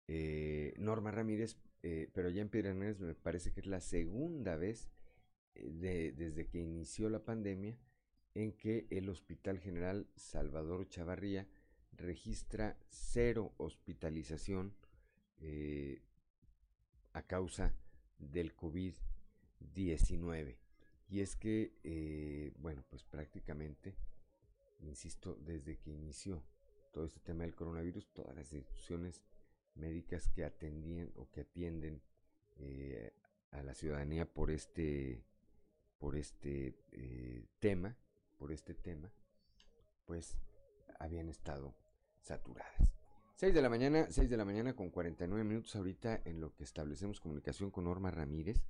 [0.06, 4.88] eh, Norma Ramírez, eh, pero ya en Piedras me parece que es la segunda vez
[5.54, 7.78] de, desde que inició la pandemia
[8.34, 11.48] en que el Hospital General Salvador Chavarría
[11.92, 14.74] registra cero hospitalización
[15.40, 16.02] eh,
[17.12, 17.74] a causa
[18.18, 20.56] del COVID-19.
[21.08, 23.96] Y es que, eh, bueno, pues prácticamente,
[24.80, 26.44] insisto, desde que inició
[26.92, 29.22] todo este tema del coronavirus, todas las instituciones
[29.74, 32.02] médicas que atendían o que atienden
[32.56, 33.12] eh,
[33.52, 35.22] a la ciudadanía por este,
[35.98, 36.74] por este
[37.58, 37.96] tema,
[38.38, 39.12] por este tema,
[40.04, 40.38] pues
[40.98, 41.74] habían estado
[42.22, 42.98] saturadas.
[43.38, 46.64] 6 de la mañana, 6 de la mañana con 49 minutos ahorita en lo que
[46.64, 48.64] establecemos comunicación con Norma Ramírez.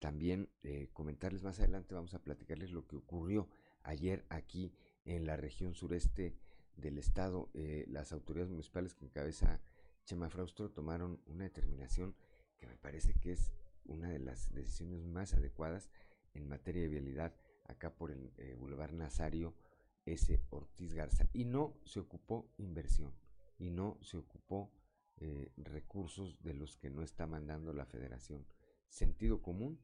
[0.00, 3.48] También eh, comentarles más adelante, vamos a platicarles lo que ocurrió
[3.84, 4.72] ayer aquí
[5.04, 6.34] en la región sureste
[6.76, 7.48] del estado.
[7.54, 9.60] Eh, las autoridades municipales que encabeza
[10.04, 12.16] Chema Fraustro tomaron una determinación
[12.58, 13.52] que me parece que es
[13.84, 15.90] una de las decisiones más adecuadas
[16.34, 19.54] en materia de vialidad acá por el eh, Boulevard Nazario
[20.06, 20.40] S.
[20.50, 21.28] Ortiz Garza.
[21.32, 23.12] Y no se ocupó inversión
[23.58, 24.70] y no se ocupó
[25.18, 28.46] eh, recursos de los que no está mandando la federación.
[28.88, 29.80] Sentido común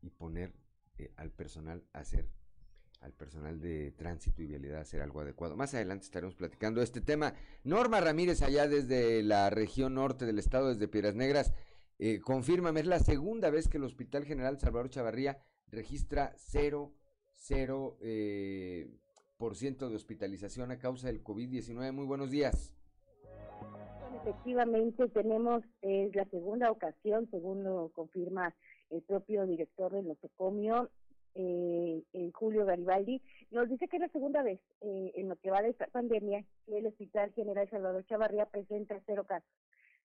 [0.00, 0.52] y poner
[0.98, 2.28] eh, al personal a hacer
[3.00, 5.56] al personal de tránsito y vialidad a hacer algo adecuado.
[5.56, 7.34] Más adelante estaremos platicando este tema.
[7.64, 11.52] Norma Ramírez, allá desde la región norte del estado, desde Piedras Negras,
[11.98, 15.42] eh, es la segunda vez que el Hospital General Salvador Chavarría
[15.72, 16.92] registra cero,
[17.34, 18.88] cero eh,
[19.38, 21.92] por ciento de hospitalización a causa del COVID-19.
[21.92, 22.72] Muy buenos días.
[24.20, 28.54] Efectivamente, tenemos, es la segunda ocasión, según lo confirma
[28.90, 30.90] el propio director del nosocomio,
[31.34, 32.02] eh,
[32.34, 35.70] Julio Garibaldi, nos dice que es la segunda vez eh, en lo que va de
[35.70, 39.48] esta pandemia que el Hospital General Salvador Chavarría presenta cero casos.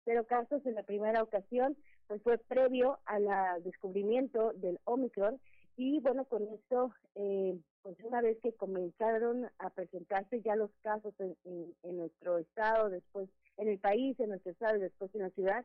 [0.05, 3.27] Cero casos en la primera ocasión, pues fue previo al
[3.65, 5.41] descubrimiento del Omicron
[5.77, 11.14] y bueno, con esto, eh, pues una vez que comenzaron a presentarse ya los casos
[11.18, 11.37] en,
[11.83, 15.64] en nuestro estado, después en el país, en nuestro estado y después en la ciudad,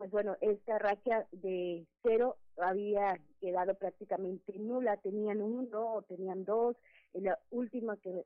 [0.00, 6.74] pues bueno, esta racha de cero había quedado prácticamente nula, tenían uno o tenían dos,
[7.12, 8.24] la última que,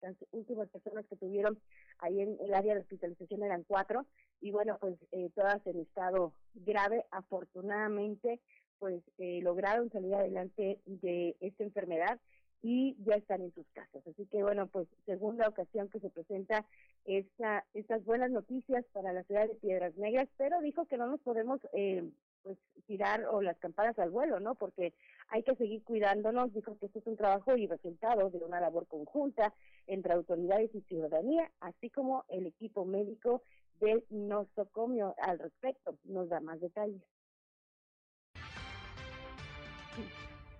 [0.00, 1.58] las últimas personas que tuvieron
[1.98, 4.06] ahí en el área de hospitalización eran cuatro,
[4.40, 8.40] y bueno, pues eh, todas en estado grave, afortunadamente,
[8.78, 12.18] pues eh, lograron salir adelante de esta enfermedad
[12.62, 14.06] y ya están en sus casas.
[14.06, 16.64] Así que bueno, pues segunda ocasión que se presenta
[17.04, 21.20] esta, estas buenas noticias para la ciudad de Piedras Negras, pero dijo que no nos
[21.20, 22.04] podemos eh,
[22.42, 24.54] pues tirar o las campanas al vuelo, ¿no?
[24.54, 24.94] Porque
[25.28, 28.86] hay que seguir cuidándonos, dijo que esto es un trabajo y resultado de una labor
[28.86, 29.54] conjunta
[29.86, 33.42] entre autoridades y ciudadanía, así como el equipo médico
[33.80, 35.96] de nosocomio al respecto.
[36.04, 37.02] Nos da más detalles.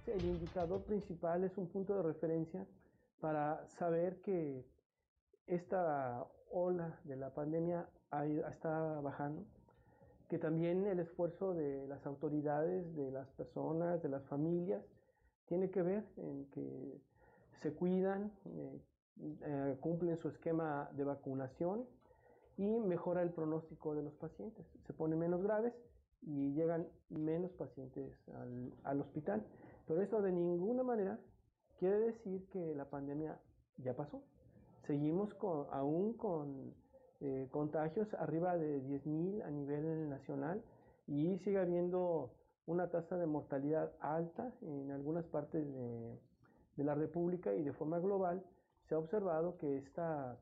[0.08, 2.66] El indicador principal es un punto de referencia
[3.20, 4.64] para saber que
[5.46, 7.86] esta ola de la pandemia
[8.50, 9.44] está bajando,
[10.30, 14.82] que también el esfuerzo de las autoridades, de las personas, de las familias,
[15.46, 17.02] tiene que ver en que
[17.60, 18.80] se cuidan, eh,
[19.42, 21.84] eh, cumplen su esquema de vacunación
[22.56, 24.64] y mejora el pronóstico de los pacientes.
[24.86, 25.74] Se ponen menos graves
[26.22, 29.44] y llegan menos pacientes al, al hospital.
[29.88, 31.18] Pero esto de ninguna manera
[31.78, 33.40] quiere decir que la pandemia
[33.78, 34.22] ya pasó.
[34.86, 35.34] Seguimos
[35.72, 36.74] aún con
[37.20, 40.62] eh, contagios arriba de 10.000 a nivel nacional
[41.06, 42.30] y sigue habiendo
[42.66, 46.18] una tasa de mortalidad alta en algunas partes de,
[46.76, 48.44] de la República y de forma global
[48.88, 50.38] se ha observado que esta,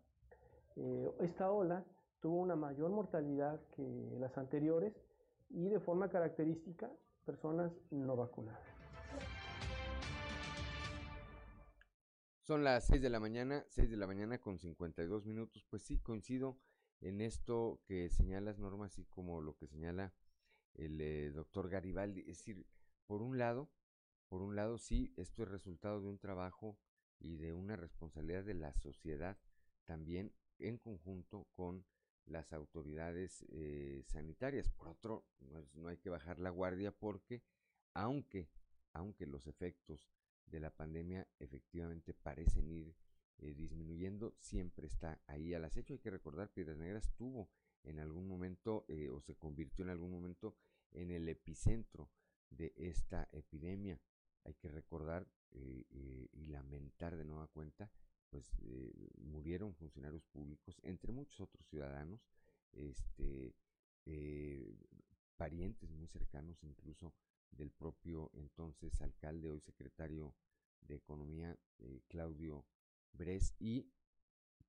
[0.76, 1.84] eh, esta ola
[2.20, 4.92] tuvo una mayor mortalidad que las anteriores
[5.50, 6.90] y de forma característica
[7.24, 8.75] personas no vacunadas.
[12.46, 15.66] Son las 6 de la mañana, 6 de la mañana con 52 minutos.
[15.68, 16.60] Pues sí, coincido
[17.00, 20.14] en esto que señalas, Norma, así como lo que señala
[20.74, 22.20] el eh, doctor Garibaldi.
[22.20, 22.64] Es decir,
[23.08, 23.68] por un lado,
[24.28, 26.78] por un lado, sí, esto es resultado de un trabajo
[27.18, 29.36] y de una responsabilidad de la sociedad
[29.84, 31.84] también en conjunto con
[32.26, 34.70] las autoridades eh, sanitarias.
[34.70, 37.42] Por otro, no, no hay que bajar la guardia porque
[37.92, 38.48] aunque,
[38.92, 40.08] aunque los efectos
[40.46, 42.94] de la pandemia efectivamente parecen ir
[43.38, 45.92] eh, disminuyendo, siempre está ahí al acecho.
[45.92, 47.50] Hay que recordar, Piedras Negras tuvo
[47.84, 50.56] en algún momento eh, o se convirtió en algún momento
[50.92, 52.10] en el epicentro
[52.50, 54.00] de esta epidemia.
[54.44, 55.84] Hay que recordar eh,
[56.32, 57.90] y lamentar de nueva cuenta,
[58.30, 58.50] pues
[59.18, 62.20] murieron funcionarios públicos, entre muchos otros ciudadanos,
[62.72, 63.54] este,
[65.36, 67.14] parientes muy cercanos incluso
[67.50, 70.34] del propio entonces alcalde, hoy secretario
[70.80, 72.64] de Economía, eh, Claudio
[73.12, 73.88] Bres, y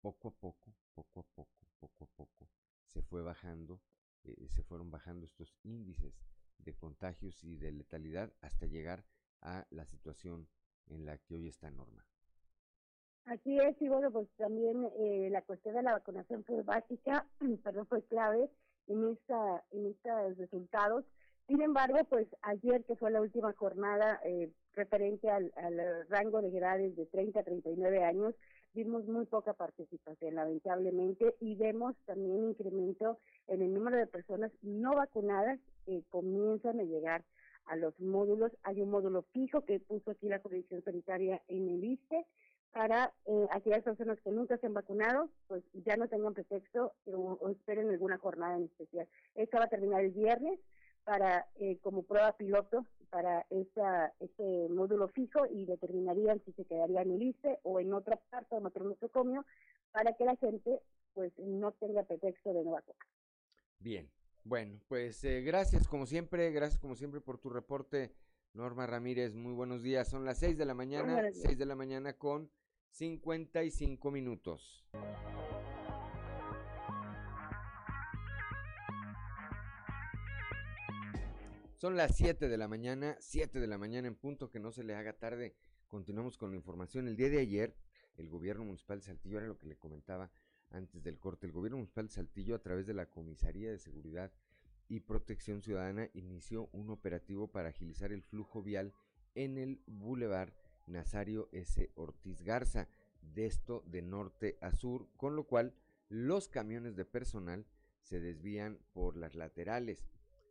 [0.01, 2.49] poco a poco, poco a poco, poco a poco,
[2.85, 3.81] se fue bajando,
[4.23, 6.13] eh, se fueron bajando estos índices
[6.59, 9.05] de contagios y de letalidad hasta llegar
[9.41, 10.47] a la situación
[10.87, 12.05] en la que hoy está Norma.
[13.25, 17.27] Así es, y bueno, pues también eh, la cuestión de la vacunación fue básica,
[17.63, 18.49] perdón, fue clave
[18.87, 21.03] en esta en estos resultados
[21.47, 25.51] sin embargo, pues ayer que fue la última jornada eh, referente al,
[26.09, 28.35] rango de edades de 30 a 39 años,
[28.73, 33.17] vimos muy poca participación, lamentablemente, y vemos también incremento
[33.47, 37.23] en el número de personas no vacunadas que comienzan a llegar
[37.65, 38.51] a los módulos.
[38.63, 42.25] Hay un módulo fijo que puso aquí la Comisión Sanitaria en el ISTE
[42.73, 47.37] para eh, aquellas personas que nunca se han vacunado, pues ya no tengan pretexto o,
[47.39, 49.07] o esperen alguna jornada en especial.
[49.33, 50.59] Esta va a terminar el viernes
[51.07, 57.01] para eh, como prueba piloto para esta, este módulo fijo y determinarían si se quedaría
[57.01, 59.45] en el ICE o en otra parte, en otro nosocomio,
[59.93, 60.81] para que la gente
[61.13, 63.07] pues no tenga pretexto de no vacunar.
[63.79, 64.11] Bien,
[64.43, 68.11] bueno, pues eh, gracias como siempre, gracias como siempre por tu reporte,
[68.51, 72.17] Norma Ramírez, muy buenos días, son las 6 de la mañana, 6 de la mañana
[72.17, 72.51] con
[72.89, 74.85] 55 minutos.
[81.77, 84.83] Son las 7 de la mañana, 7 de la mañana en punto, que no se
[84.83, 85.53] le haga tarde.
[85.87, 87.07] Continuamos con la información.
[87.07, 87.75] El día de ayer,
[88.17, 90.31] el gobierno municipal de Saltillo, era lo que le comentaba
[90.71, 94.31] antes del corte, el gobierno municipal de Saltillo, a través de la Comisaría de Seguridad
[94.89, 98.91] y Protección Ciudadana, inició un operativo para agilizar el flujo vial
[99.35, 100.53] en el Boulevard
[100.87, 101.91] Nazario S.
[101.93, 102.87] Ortiz Garza,
[103.21, 105.75] de esto de norte a sur, con lo cual
[106.09, 107.67] los camiones de personal
[108.01, 110.03] se desvían por las laterales.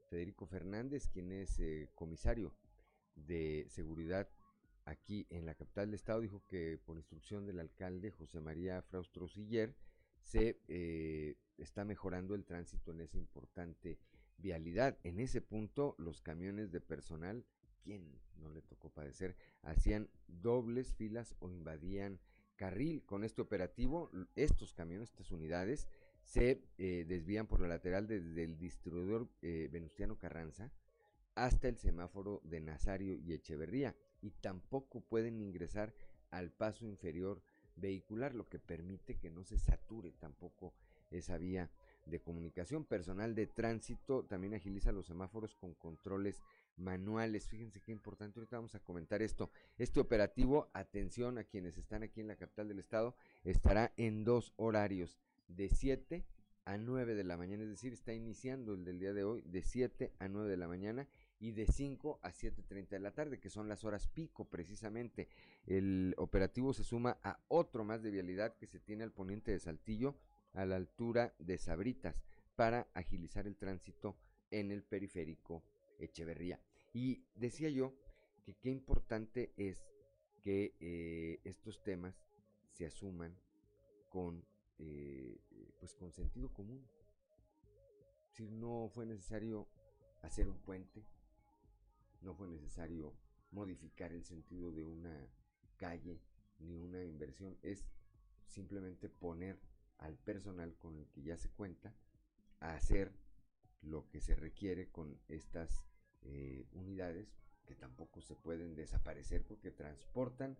[0.08, 2.54] Federico Fernández, quien es eh, comisario
[3.14, 4.28] de seguridad
[4.84, 9.28] aquí en la capital del estado, dijo que por instrucción del alcalde José María Fraustro
[9.28, 9.74] Siller
[10.22, 13.98] se eh, está mejorando el tránsito en esa importante
[14.38, 14.98] vialidad.
[15.04, 17.44] En ese punto, los camiones de personal,
[17.82, 22.20] quien no le tocó padecer, hacían dobles filas o invadían
[22.56, 23.04] carril.
[23.04, 25.86] Con este operativo, estos camiones, estas unidades,
[26.26, 30.72] se eh, desvían por la lateral desde el distribuidor eh, Venustiano Carranza
[31.36, 35.94] hasta el semáforo de Nazario y Echeverría y tampoco pueden ingresar
[36.30, 37.42] al paso inferior
[37.76, 40.74] vehicular, lo que permite que no se sature tampoco
[41.10, 41.70] esa vía
[42.06, 42.84] de comunicación.
[42.84, 46.42] Personal de tránsito también agiliza los semáforos con controles
[46.76, 47.46] manuales.
[47.48, 49.50] Fíjense qué importante, ahorita vamos a comentar esto.
[49.78, 53.14] Este operativo, atención a quienes están aquí en la capital del estado,
[53.44, 55.18] estará en dos horarios,
[55.48, 56.24] de 7
[56.64, 59.62] a 9 de la mañana, es decir, está iniciando el del día de hoy, de
[59.62, 63.50] 7 a 9 de la mañana y de 5 a 7.30 de la tarde, que
[63.50, 65.28] son las horas pico precisamente.
[65.66, 69.60] El operativo se suma a otro más de vialidad que se tiene al poniente de
[69.60, 70.16] Saltillo,
[70.54, 72.20] a la altura de Sabritas,
[72.56, 74.16] para agilizar el tránsito
[74.50, 75.62] en el periférico
[75.98, 76.60] Echeverría.
[76.92, 77.94] Y decía yo
[78.44, 79.86] que qué importante es
[80.42, 82.14] que eh, estos temas
[82.72, 83.36] se asuman
[84.08, 84.44] con,
[84.78, 85.40] eh,
[85.78, 86.86] pues con sentido común.
[88.30, 89.68] Si no fue necesario
[90.22, 91.04] hacer un puente,
[92.20, 93.14] no fue necesario
[93.50, 95.28] modificar el sentido de una
[95.76, 96.20] calle
[96.58, 97.86] ni una inversión, es
[98.46, 99.60] simplemente poner
[99.98, 101.94] al personal con el que ya se cuenta
[102.60, 103.12] a hacer
[103.82, 105.84] lo que se requiere con estas
[106.22, 107.28] eh, unidades
[107.66, 110.56] que tampoco se pueden desaparecer porque transportan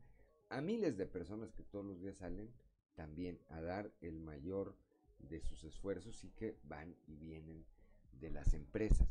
[0.48, 2.52] a miles de personas que todos los días salen
[2.96, 4.76] también a dar el mayor
[5.20, 7.64] de sus esfuerzos y que van y vienen
[8.12, 9.08] de las empresas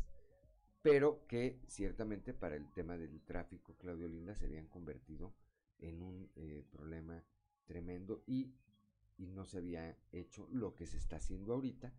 [0.85, 5.33] pero que ciertamente para el tema del tráfico, Claudio Linda, se habían convertido
[5.79, 7.23] en un eh, problema
[7.65, 8.53] tremendo y,
[9.17, 11.91] y no se había hecho lo que se está haciendo ahorita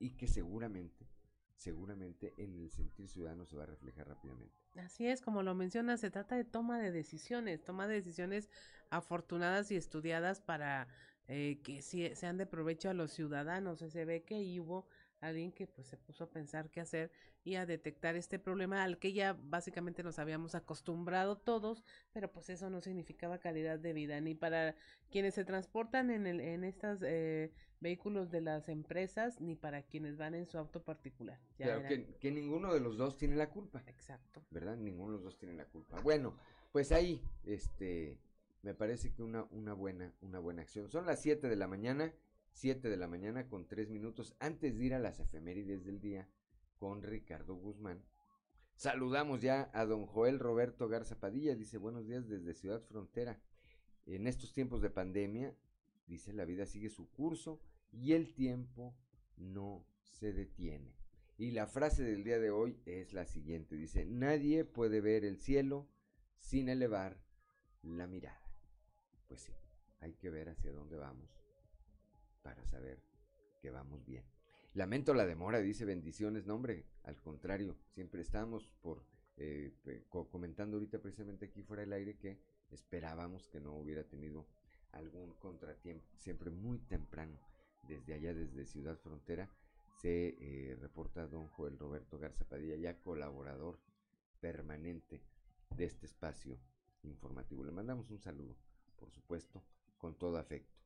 [0.00, 1.06] y que seguramente,
[1.54, 4.56] seguramente en el sentir ciudadano se va a reflejar rápidamente.
[4.74, 8.50] Así es, como lo menciona, se trata de toma de decisiones, toma de decisiones
[8.90, 10.88] afortunadas y estudiadas para
[11.28, 13.78] eh, que sean de provecho a los ciudadanos.
[13.78, 14.86] Se ve que hubo
[15.22, 17.10] alguien que pues se puso a pensar qué hacer
[17.44, 22.50] y a detectar este problema al que ya básicamente nos habíamos acostumbrado todos, pero pues
[22.50, 24.74] eso no significaba calidad de vida ni para
[25.10, 30.16] quienes se transportan en, el, en estos eh, vehículos de las empresas ni para quienes
[30.16, 31.38] van en su auto particular.
[31.56, 33.82] claro, que, que, ninguno de los dos tiene la culpa.
[33.86, 34.42] Exacto.
[34.50, 34.76] ¿Verdad?
[34.76, 36.00] Ninguno de los dos tiene la culpa.
[36.00, 36.36] Bueno,
[36.72, 38.18] pues ahí, este,
[38.62, 40.90] me parece que una, una buena, una buena acción.
[40.90, 42.14] Son las 7 de la mañana
[42.52, 46.28] 7 de la mañana con 3 minutos antes de ir a las efemérides del día
[46.76, 48.04] con Ricardo Guzmán.
[48.74, 53.40] Saludamos ya a don Joel Roberto Garza Padilla, dice buenos días desde Ciudad Frontera.
[54.06, 55.56] En estos tiempos de pandemia,
[56.06, 57.60] dice la vida sigue su curso
[57.90, 58.96] y el tiempo
[59.36, 60.94] no se detiene.
[61.38, 65.38] Y la frase del día de hoy es la siguiente, dice, nadie puede ver el
[65.38, 65.88] cielo
[66.38, 67.20] sin elevar
[67.82, 68.41] la mirada.
[69.32, 69.52] Pues sí,
[70.00, 71.30] hay que ver hacia dónde vamos
[72.42, 73.02] para saber
[73.62, 74.26] que vamos bien.
[74.74, 79.06] Lamento la demora, dice bendiciones, no hombre, al contrario, siempre estamos por
[79.38, 79.72] eh,
[80.10, 84.46] comentando ahorita precisamente aquí fuera del aire que esperábamos que no hubiera tenido
[84.90, 87.40] algún contratiempo, siempre muy temprano,
[87.88, 89.48] desde allá, desde Ciudad Frontera,
[90.02, 93.78] se eh, reporta don Joel Roberto Garza Padilla, ya colaborador
[94.42, 95.22] permanente
[95.70, 96.58] de este espacio
[97.02, 97.64] informativo.
[97.64, 98.58] Le mandamos un saludo,
[99.02, 99.60] por supuesto,
[99.98, 100.78] con todo afecto.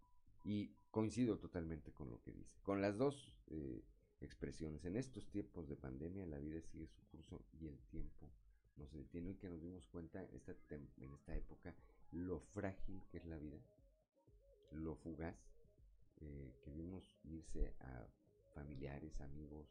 [0.43, 2.57] Y coincido totalmente con lo que dice.
[2.63, 3.85] Con las dos eh,
[4.21, 4.87] expresiones.
[4.87, 8.31] En estos tiempos de pandemia la vida sigue su curso y el tiempo
[8.79, 9.33] no se detiene.
[9.33, 11.75] Y que nos dimos cuenta esta, en esta época
[12.11, 13.59] lo frágil que es la vida,
[14.71, 15.37] lo fugaz,
[16.21, 18.07] eh, que vimos irse a
[18.55, 19.69] familiares, amigos,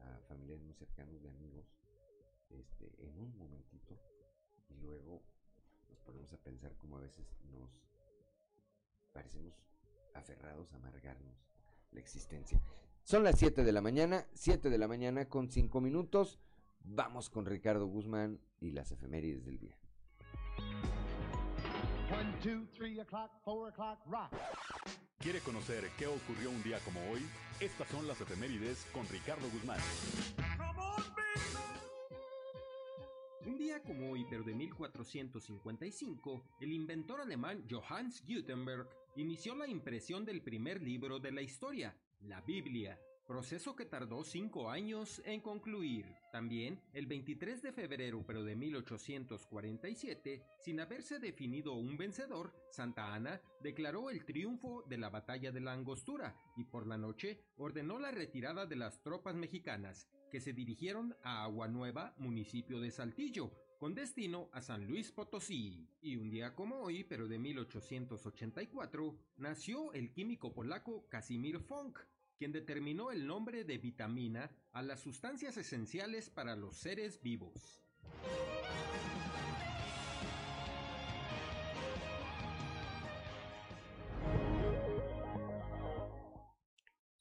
[0.00, 1.64] a familiares muy cercanos de amigos,
[2.50, 3.98] este, en un momentito,
[4.68, 5.22] y luego
[5.92, 7.70] nos ponemos a pensar como a veces nos
[9.12, 9.54] parecemos
[10.14, 11.36] aferrados a amargarnos
[11.90, 12.60] la existencia.
[13.04, 16.38] Son las 7 de la mañana, 7 de la mañana con 5 minutos.
[16.84, 19.76] Vamos con Ricardo Guzmán y las efemérides del día.
[25.18, 27.20] ¿Quiere conocer qué ocurrió un día como hoy?
[27.60, 29.78] Estas son las efemérides con Ricardo Guzmán.
[33.44, 40.24] Un día como hoy, pero de 1455, el inventor alemán Johannes Gutenberg inició la impresión
[40.24, 46.06] del primer libro de la historia, la Biblia, proceso que tardó cinco años en concluir.
[46.30, 53.40] También, el 23 de febrero pero de 1847, sin haberse definido un vencedor, Santa Ana
[53.60, 58.12] declaró el triunfo de la batalla de la Angostura y por la noche ordenó la
[58.12, 63.94] retirada de las tropas mexicanas, que se dirigieron a Agua Nueva, municipio de Saltillo, con
[63.94, 65.86] destino a San Luis Potosí.
[66.00, 71.98] Y un día como hoy, pero de 1884, nació el químico polaco Casimir Funk,
[72.38, 77.84] quien determinó el nombre de vitamina a las sustancias esenciales para los seres vivos.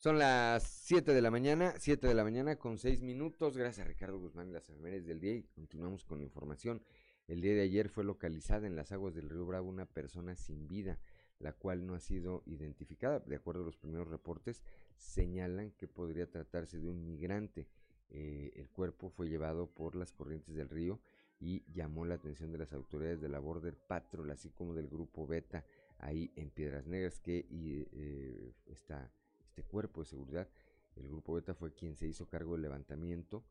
[0.02, 3.56] Son las 7 de la mañana, 7 de la mañana con 6 minutos.
[3.56, 6.82] Gracias Ricardo Guzmán y las enfermeras del día y continuamos con la información.
[7.28, 10.68] El día de ayer fue localizada en las aguas del río Bravo una persona sin
[10.68, 10.97] vida,
[11.38, 13.20] la cual no ha sido identificada.
[13.20, 14.64] De acuerdo a los primeros reportes,
[14.97, 17.68] señalan que podría tratarse de un migrante.
[18.10, 20.99] Eh, el cuerpo fue llevado por las corrientes del río
[21.39, 25.28] y llamó la atención de las autoridades de la Border Patrol, así como del grupo
[25.28, 25.64] Beta,
[25.99, 29.12] ahí en Piedras Negras, que eh, está
[29.52, 30.47] este cuerpo de seguridad,
[30.95, 33.43] el grupo Beta fue quien se hizo cargo del levantamiento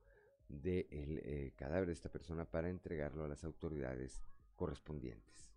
[0.49, 4.23] del eh, cadáver de esta persona para entregarlo a las autoridades
[4.57, 5.51] correspondientes.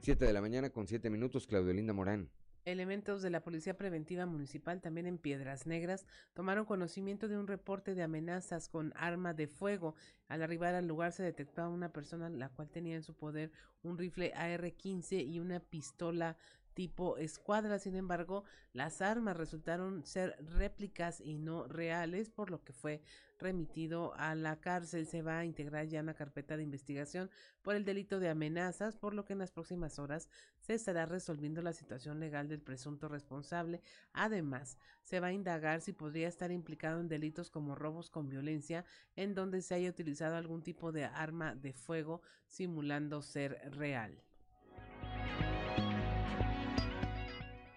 [0.00, 2.28] 7 de la mañana con 7 minutos, Claudio Linda Morán.
[2.64, 7.94] Elementos de la Policía Preventiva Municipal, también en Piedras Negras, tomaron conocimiento de un reporte
[7.94, 9.94] de amenazas con arma de fuego.
[10.28, 13.52] Al arribar al lugar se detectó a una persona la cual tenía en su poder
[13.82, 16.38] un rifle AR-15 y una pistola
[16.74, 17.78] tipo escuadra.
[17.78, 23.02] Sin embargo, las armas resultaron ser réplicas y no reales, por lo que fue
[23.38, 25.06] remitido a la cárcel.
[25.06, 27.30] Se va a integrar ya una carpeta de investigación
[27.62, 31.62] por el delito de amenazas, por lo que en las próximas horas se estará resolviendo
[31.62, 33.80] la situación legal del presunto responsable.
[34.12, 38.84] Además, se va a indagar si podría estar implicado en delitos como robos con violencia,
[39.16, 44.22] en donde se haya utilizado algún tipo de arma de fuego simulando ser real.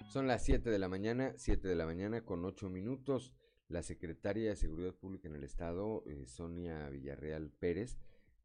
[0.09, 3.33] Son las 7 de la mañana, 7 de la mañana con 8 minutos.
[3.67, 7.97] La secretaria de Seguridad Pública en el Estado, eh, Sonia Villarreal Pérez,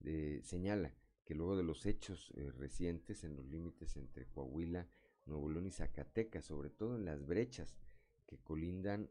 [0.05, 0.93] eh, señala
[1.25, 4.89] que luego de los hechos eh, recientes en los límites entre Coahuila,
[5.27, 7.77] Nuevo León y Zacatecas, sobre todo en las brechas
[8.27, 9.09] que colindan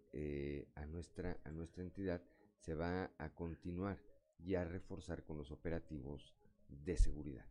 [0.76, 2.22] a, nuestra, a nuestra entidad,
[2.58, 4.04] se va a continuar
[4.40, 6.36] y a reforzar con los operativos
[6.68, 7.46] de seguridad.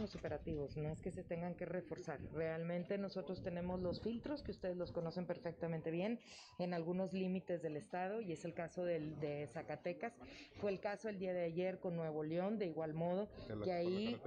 [0.00, 2.20] Los operativos, no es que se tengan que reforzar.
[2.32, 6.18] Realmente nosotros tenemos los filtros que ustedes los conocen perfectamente bien
[6.58, 10.14] en algunos límites del estado y es el caso del, de Zacatecas.
[10.60, 13.28] Fue el caso el día de ayer con Nuevo León, de igual modo,
[13.64, 14.20] que ahí,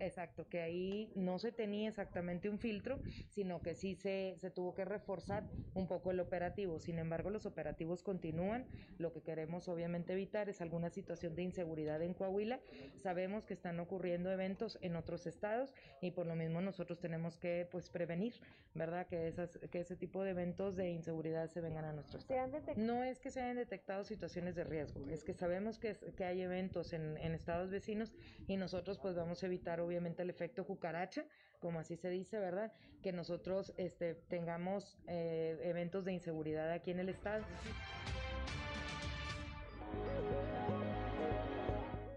[0.00, 4.74] exacto, que ahí no se tenía exactamente un filtro, sino que sí se, se tuvo
[4.74, 6.78] que reforzar un poco el operativo.
[6.78, 8.66] Sin embargo, los operativos continúan.
[8.98, 12.60] Lo que queremos obviamente evitar es alguna situación de inseguridad en Coahuila.
[12.96, 17.66] Sabemos que están ocurriendo eventos en otros estados y por lo mismo nosotros tenemos que
[17.70, 18.34] pues prevenir,
[18.74, 19.06] ¿verdad?
[19.06, 22.40] Que esas que ese tipo de eventos de inseguridad se vengan a nuestro estado.
[22.76, 26.42] No es que se hayan detectado situaciones de riesgo, es que sabemos que, que hay
[26.42, 28.14] eventos en, en estados vecinos
[28.46, 31.24] y nosotros pues vamos a evitar obviamente el efecto cucaracha,
[31.60, 32.72] como así se dice, ¿verdad?
[33.02, 37.44] Que nosotros este, tengamos eh, eventos de inseguridad aquí en el estado.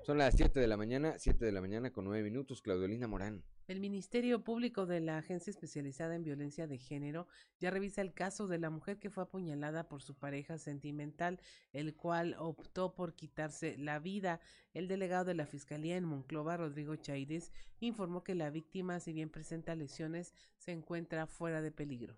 [0.08, 2.62] Son las 7 de la mañana, 7 de la mañana con 9 minutos.
[2.62, 3.44] Claudelina Morán.
[3.68, 7.28] El Ministerio Público de la Agencia Especializada en Violencia de Género
[7.60, 11.42] ya revisa el caso de la mujer que fue apuñalada por su pareja sentimental,
[11.74, 14.40] el cual optó por quitarse la vida.
[14.74, 17.52] El delegado de la Fiscalía en Monclova, Rodrigo Chaires,
[17.82, 22.18] informó que la víctima, si bien presenta lesiones, se encuentra fuera de peligro.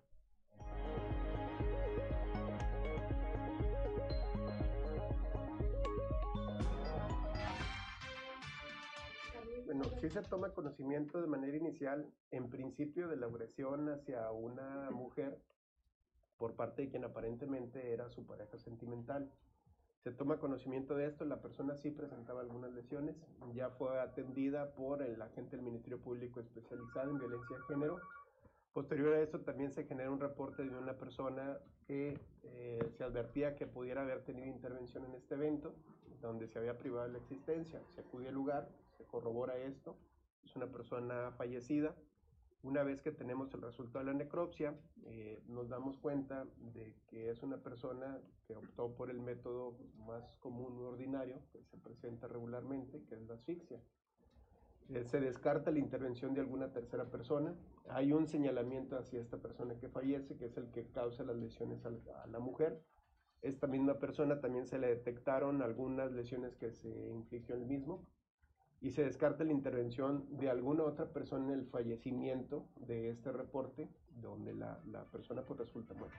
[9.80, 14.90] Bueno, sí se toma conocimiento de manera inicial, en principio, de la agresión hacia una
[14.90, 15.40] mujer
[16.36, 19.32] por parte de quien aparentemente era su pareja sentimental.
[20.04, 23.16] Se toma conocimiento de esto, la persona sí presentaba algunas lesiones,
[23.54, 28.00] ya fue atendida por el agente del Ministerio Público especializado en violencia de género.
[28.74, 31.56] Posterior a esto también se genera un reporte de una persona
[31.86, 35.74] que eh, se advertía que pudiera haber tenido intervención en este evento,
[36.20, 37.80] donde se había privado de la existencia.
[37.94, 38.68] Se acude al lugar,
[39.04, 39.96] corrobora esto,
[40.44, 41.94] es una persona fallecida.
[42.62, 47.30] Una vez que tenemos el resultado de la necropsia, eh, nos damos cuenta de que
[47.30, 52.28] es una persona que optó por el método más común y ordinario que se presenta
[52.28, 53.80] regularmente, que es la asfixia.
[54.90, 57.54] Eh, se descarta la intervención de alguna tercera persona.
[57.88, 61.86] Hay un señalamiento hacia esta persona que fallece, que es el que causa las lesiones
[61.86, 62.82] a la, a la mujer.
[63.40, 68.06] Esta misma persona también se le detectaron algunas lesiones que se infligió el mismo
[68.80, 73.88] y se descarta la intervención de alguna otra persona en el fallecimiento de este reporte,
[74.10, 76.16] donde la, la persona pues resulta muerta.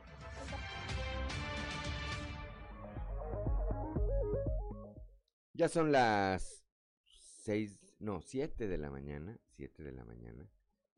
[5.54, 6.66] Ya son las
[7.06, 10.50] seis, no, siete de la mañana, siete de la mañana,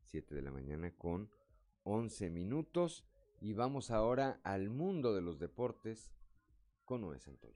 [0.04, 1.30] siete de la mañana con
[1.84, 3.06] once minutos
[3.42, 6.14] y vamos ahora al mundo de los deportes
[6.86, 7.56] con Noé Santoyo.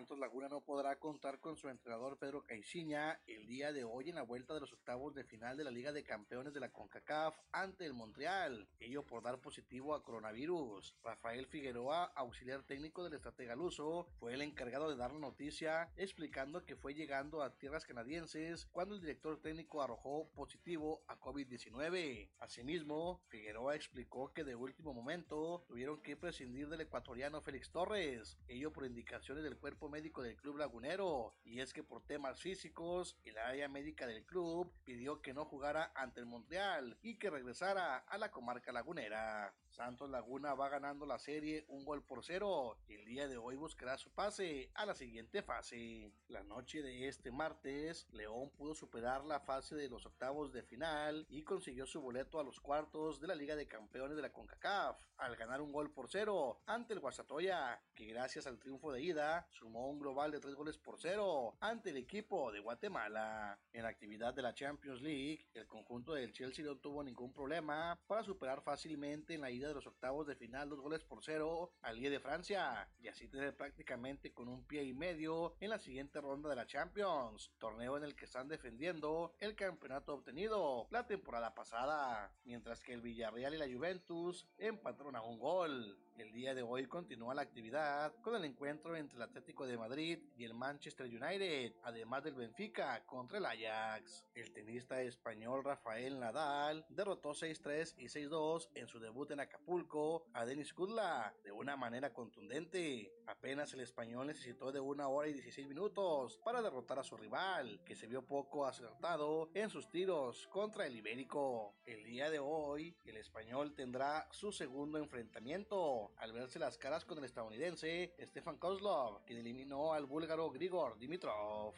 [0.00, 4.14] Santos Laguna no podrá contar con su entrenador Pedro Caixinha el día de hoy en
[4.14, 7.36] la vuelta de los octavos de final de la Liga de Campeones de la CONCACAF
[7.52, 10.96] ante el Montreal, ello por dar positivo a coronavirus.
[11.04, 16.64] Rafael Figueroa, auxiliar técnico del estratega luso, fue el encargado de dar la noticia explicando
[16.64, 22.30] que fue llegando a tierras canadienses cuando el director técnico arrojó positivo a COVID-19.
[22.38, 28.72] Asimismo, Figueroa explicó que de último momento tuvieron que prescindir del ecuatoriano Félix Torres, ello
[28.72, 33.36] por indicaciones del cuerpo médico del club lagunero, y es que por temas físicos, el
[33.36, 38.18] área médica del club pidió que no jugara ante el Montreal y que regresara a
[38.18, 39.54] la comarca lagunera.
[39.68, 43.56] Santos Laguna va ganando la serie un gol por cero y el día de hoy
[43.56, 46.12] buscará su pase a la siguiente fase.
[46.28, 51.26] La noche de este martes, León pudo superar la fase de los octavos de final
[51.28, 55.09] y consiguió su boleto a los cuartos de la Liga de Campeones de la CONCACAF
[55.20, 59.46] al ganar un gol por cero ante el Guasatoya, que gracias al triunfo de ida
[59.50, 63.58] sumó un global de tres goles por cero ante el equipo de Guatemala.
[63.72, 68.00] En la actividad de la Champions League, el conjunto del Chelsea no tuvo ningún problema
[68.06, 71.72] para superar fácilmente en la ida de los octavos de final dos goles por cero
[71.82, 75.78] al Liga de Francia y así tener prácticamente con un pie y medio en la
[75.78, 81.06] siguiente ronda de la Champions, torneo en el que están defendiendo el campeonato obtenido la
[81.06, 85.96] temporada pasada, mientras que el Villarreal y la Juventus empataron a un gol.
[86.20, 90.18] El día de hoy continúa la actividad con el encuentro entre el Atlético de Madrid
[90.36, 94.26] y el Manchester United, además del Benfica contra el Ajax.
[94.34, 100.44] El tenista español Rafael Nadal derrotó 6-3 y 6-2 en su debut en Acapulco a
[100.44, 103.10] Denis Kudla de una manera contundente.
[103.26, 107.80] Apenas el español necesitó de una hora y 16 minutos para derrotar a su rival,
[107.86, 111.76] que se vio poco acertado en sus tiros contra el ibérico.
[111.86, 117.18] El día de hoy, el español tendrá su segundo enfrentamiento al verse las caras con
[117.18, 121.74] el estadounidense Stefan Kozlov, quien eliminó al búlgaro Grigor Dimitrov.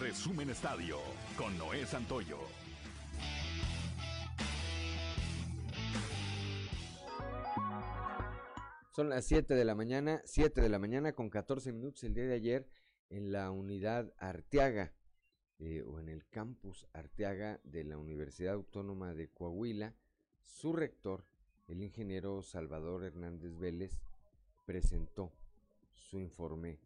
[0.00, 0.98] Resumen Estadio
[1.36, 2.38] con Noé Santoyo.
[8.96, 12.24] Son las 7 de la mañana, 7 de la mañana con 14 minutos el día
[12.24, 12.68] de ayer
[13.10, 14.94] en la unidad Arteaga
[15.58, 19.94] eh, o en el campus Arteaga de la Universidad Autónoma de Coahuila,
[20.40, 21.26] su rector,
[21.68, 24.00] el ingeniero Salvador Hernández Vélez
[24.64, 25.32] presentó
[25.92, 26.78] su informe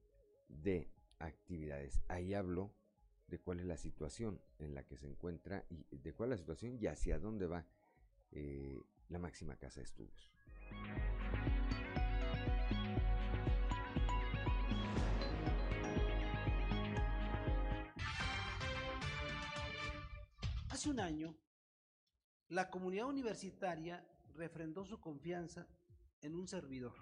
[0.49, 2.01] de actividades.
[2.09, 2.73] Ahí habló
[3.29, 6.43] de cuál es la situación en la que se encuentra y de cuál es la
[6.43, 7.67] situación y hacia dónde va
[8.33, 10.31] eh, la máxima casa de estudios.
[20.71, 21.35] Hace un año,
[22.49, 24.03] la comunidad universitaria
[24.35, 25.67] refrendó su confianza
[26.23, 26.95] en un servidor,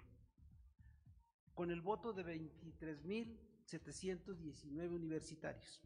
[1.53, 5.81] con el voto de 23.719 universitarios,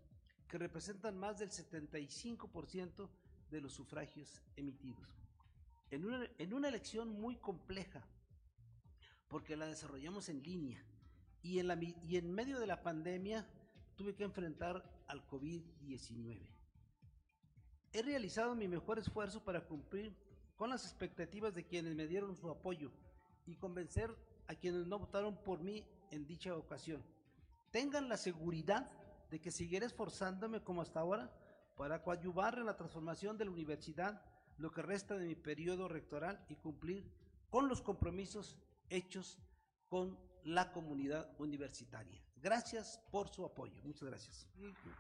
[0.47, 3.09] que representan más del 75%
[3.49, 5.07] de los sufragios emitidos.
[5.89, 8.07] En una, en una elección muy compleja,
[9.27, 10.85] porque la desarrollamos en línea,
[11.41, 13.47] y en, la, y en medio de la pandemia
[13.95, 16.39] tuve que enfrentar al COVID-19.
[17.91, 20.15] He realizado mi mejor esfuerzo para cumplir
[20.63, 22.89] con las expectativas de quienes me dieron su apoyo
[23.45, 24.09] y convencer
[24.47, 27.03] a quienes no votaron por mí en dicha ocasión.
[27.69, 28.89] Tengan la seguridad
[29.29, 31.29] de que seguiré esforzándome como hasta ahora
[31.75, 34.21] para coadyuvar en la transformación de la universidad
[34.57, 37.11] lo que resta de mi periodo rectoral y cumplir
[37.49, 38.57] con los compromisos
[38.89, 39.39] hechos
[39.89, 42.23] con la comunidad universitaria.
[42.37, 43.81] Gracias por su apoyo.
[43.83, 44.47] Muchas gracias.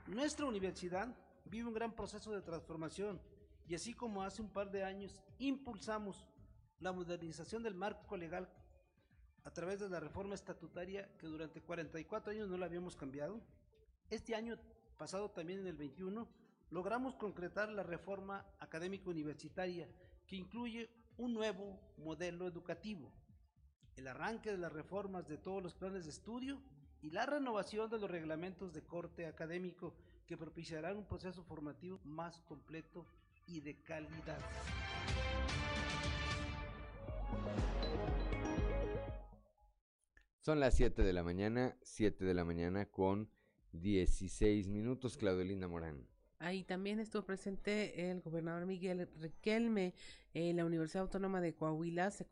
[0.07, 3.21] Nuestra universidad vive un gran proceso de transformación
[3.67, 6.27] y así como hace un par de años impulsamos
[6.79, 8.49] la modernización del marco legal
[9.43, 13.41] a través de la reforma estatutaria que durante 44 años no la habíamos cambiado,
[14.09, 14.57] este año
[14.97, 16.27] pasado también en el 21
[16.71, 19.87] logramos concretar la reforma académica universitaria
[20.27, 23.11] que incluye un nuevo modelo educativo,
[23.95, 26.61] el arranque de las reformas de todos los planes de estudio
[27.01, 29.93] y la renovación de los reglamentos de corte académico
[30.25, 33.05] que propiciarán un proceso formativo más completo
[33.47, 34.39] y de calidad.
[40.39, 43.29] Son las 7 de la mañana, 7 de la mañana con
[43.71, 46.05] 16 minutos, Claudelina Morán.
[46.39, 49.93] Ahí también estuvo presente el gobernador Miguel Riquelme
[50.33, 52.25] eh, la Universidad Autónoma de Coahuila se,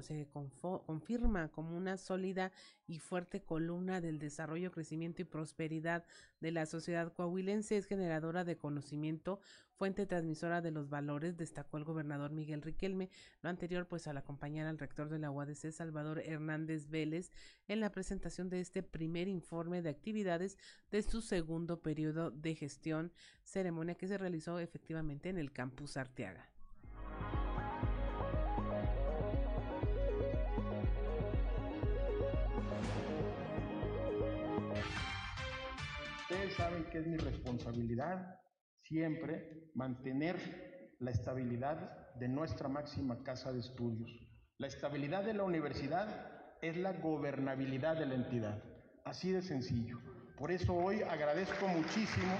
[0.00, 2.52] se confirma como una sólida
[2.86, 6.04] y fuerte columna del desarrollo, crecimiento y prosperidad
[6.40, 7.76] de la sociedad coahuilense.
[7.76, 9.40] Es generadora de conocimiento,
[9.72, 13.10] fuente transmisora de los valores, destacó el gobernador Miguel Riquelme.
[13.42, 17.32] Lo anterior, pues, al acompañar al rector de la UADC, Salvador Hernández Vélez,
[17.66, 20.58] en la presentación de este primer informe de actividades
[20.92, 26.48] de su segundo periodo de gestión, ceremonia que se realizó efectivamente en el campus Arteaga.
[36.58, 38.36] Saben que es mi responsabilidad
[38.82, 40.36] siempre mantener
[40.98, 44.10] la estabilidad de nuestra máxima casa de estudios.
[44.58, 48.60] La estabilidad de la universidad es la gobernabilidad de la entidad.
[49.04, 50.00] Así de sencillo.
[50.36, 52.36] Por eso hoy agradezco muchísimo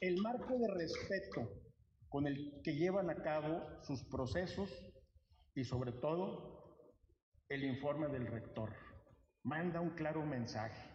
[0.00, 1.50] el marco de respeto
[2.08, 4.70] con el que llevan a cabo sus procesos
[5.54, 6.82] y sobre todo
[7.48, 8.70] el informe del rector.
[9.42, 10.88] Manda un claro mensaje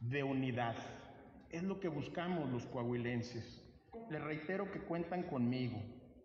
[0.00, 0.76] de unidad.
[1.50, 3.62] Es lo que buscamos los coahuilenses.
[4.10, 5.80] Les reitero que cuentan conmigo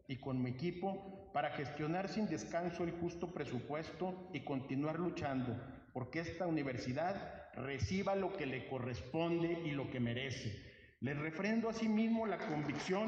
[0.08, 5.56] y con mi equipo para gestionar sin descanso el justo presupuesto y continuar luchando
[5.94, 10.58] porque esta universidad reciba lo que le corresponde y lo que merece.
[11.02, 13.08] Les refrendo asimismo la convicción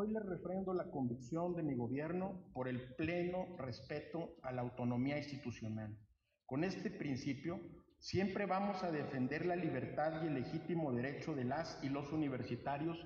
[0.00, 5.18] Hoy les refrendo la convicción de mi gobierno por el pleno respeto a la autonomía
[5.18, 5.98] institucional.
[6.46, 7.58] Con este principio,
[7.98, 12.96] siempre vamos a defender la libertad y el legítimo derecho de las y los universitarios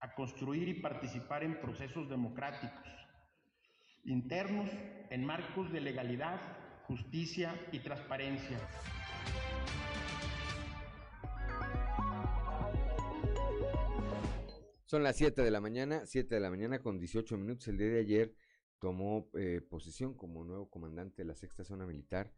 [0.00, 2.88] a construir y participar en procesos democráticos,
[4.04, 4.70] internos,
[5.10, 6.40] en marcos de legalidad,
[6.86, 8.58] justicia y transparencia.
[14.88, 17.68] Son las 7 de la mañana, 7 de la mañana con 18 minutos.
[17.68, 18.34] El día de ayer
[18.78, 22.32] tomó eh, posesión como nuevo comandante de la sexta zona militar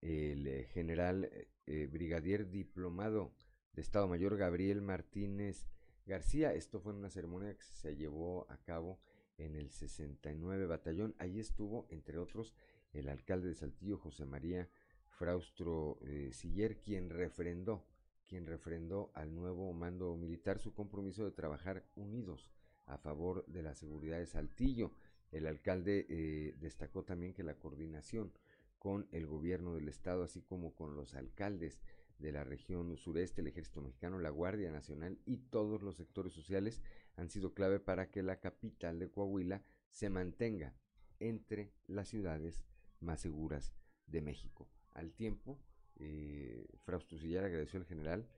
[0.00, 1.30] el eh, general
[1.66, 3.32] eh, brigadier diplomado
[3.74, 5.68] de Estado Mayor Gabriel Martínez
[6.04, 6.52] García.
[6.54, 8.98] Esto fue en una ceremonia que se llevó a cabo
[9.38, 11.14] en el 69 Batallón.
[11.20, 12.52] Allí estuvo, entre otros,
[12.92, 14.68] el alcalde de Saltillo, José María
[15.06, 16.00] Fraustro
[16.32, 17.86] Siller, quien refrendó
[18.26, 22.50] quien refrendó al nuevo mando militar su compromiso de trabajar unidos
[22.86, 24.92] a favor de la seguridad de Saltillo.
[25.30, 28.32] El alcalde eh, destacó también que la coordinación
[28.78, 31.80] con el gobierno del estado, así como con los alcaldes
[32.18, 36.80] de la región sureste, el ejército mexicano, la Guardia Nacional y todos los sectores sociales
[37.16, 40.74] han sido clave para que la capital de Coahuila se mantenga
[41.20, 42.64] entre las ciudades
[43.00, 43.74] más seguras
[44.06, 44.68] de México.
[44.92, 45.58] Al tiempo
[46.02, 46.66] eh,
[47.38, 48.28] agradeció al general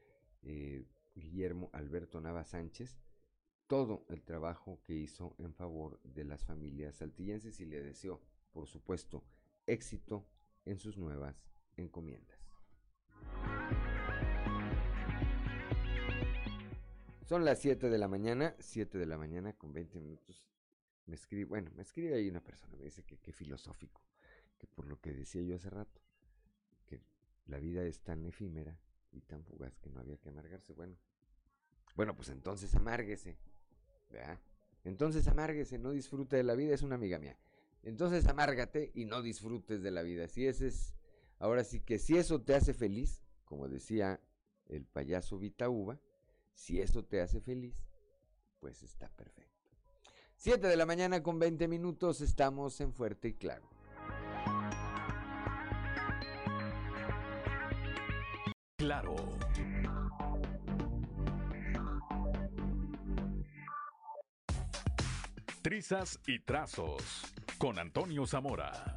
[0.43, 0.85] eh,
[1.15, 2.99] Guillermo Alberto Nava Sánchez
[3.67, 8.21] todo el trabajo que hizo en favor de las familias saltillenses y le deseó,
[8.53, 9.25] por supuesto,
[9.67, 10.27] éxito
[10.67, 11.43] en sus nuevas
[11.77, 12.39] encomiendas.
[17.25, 20.47] Son las 7 de la mañana, 7 de la mañana con 20 minutos.
[21.07, 24.03] Me escribe, bueno, me escribe ahí una persona, me dice que qué filosófico,
[24.59, 26.04] que por lo que decía yo hace rato,
[27.47, 28.79] la vida es tan efímera
[29.13, 30.73] y tan fugaz que no había que amargarse.
[30.73, 30.97] Bueno,
[31.95, 33.39] bueno, pues entonces amárguese.
[34.11, 34.39] ¿verdad?
[34.85, 37.39] Entonces amárguese, no disfrute de la vida, es una amiga mía.
[37.83, 40.29] Entonces amárgate y no disfrutes de la vida.
[40.29, 40.95] Si ese es,
[41.39, 44.21] ahora sí que si eso te hace feliz, como decía
[44.67, 46.01] el payaso Vitauba,
[46.55, 47.75] si eso te hace feliz,
[48.61, 49.51] pues está perfecto.
[50.37, 53.74] Siete de la mañana con 20 minutos, estamos en Fuerte y Claro.
[58.95, 59.17] Claro.
[65.63, 68.97] Trizas y trazos con Antonio Zamora.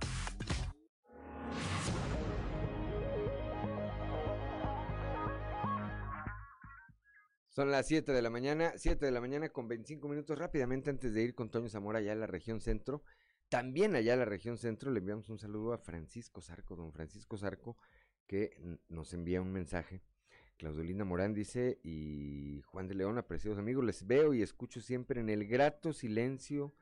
[7.49, 10.37] Son las 7 de la mañana, 7 de la mañana con 25 minutos.
[10.37, 13.01] Rápidamente, antes de ir con Antonio Zamora allá en la región centro,
[13.49, 17.37] también allá en la región centro le enviamos un saludo a Francisco Zarco, don Francisco
[17.37, 17.77] Zarco,
[18.27, 18.57] que
[18.89, 20.01] nos envía un mensaje.
[20.57, 25.29] Claudelina Morán dice, y Juan de León, apreciados amigos, les veo y escucho siempre en
[25.29, 26.73] el grato silencio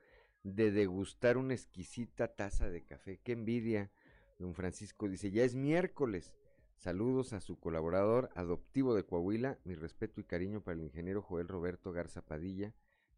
[0.43, 3.19] de degustar una exquisita taza de café.
[3.23, 3.91] Qué envidia.
[4.39, 6.35] Don Francisco dice, ya es miércoles.
[6.77, 11.47] Saludos a su colaborador adoptivo de Coahuila, mi respeto y cariño para el ingeniero Joel
[11.47, 12.73] Roberto Garza Padilla,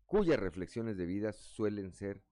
[0.05, 2.23] cuyas reflexiones de vida suelen ser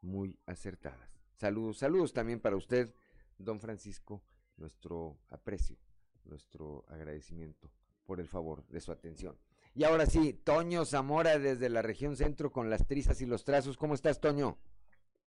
[0.00, 1.22] muy acertadas.
[1.34, 2.94] Saludos, saludos también para usted,
[3.38, 4.22] don Francisco,
[4.56, 5.76] nuestro aprecio,
[6.24, 7.70] nuestro agradecimiento
[8.04, 9.36] por el favor de su atención.
[9.74, 13.78] Y ahora sí, Toño Zamora desde la región centro con las trizas y los trazos.
[13.78, 14.58] ¿Cómo estás, Toño?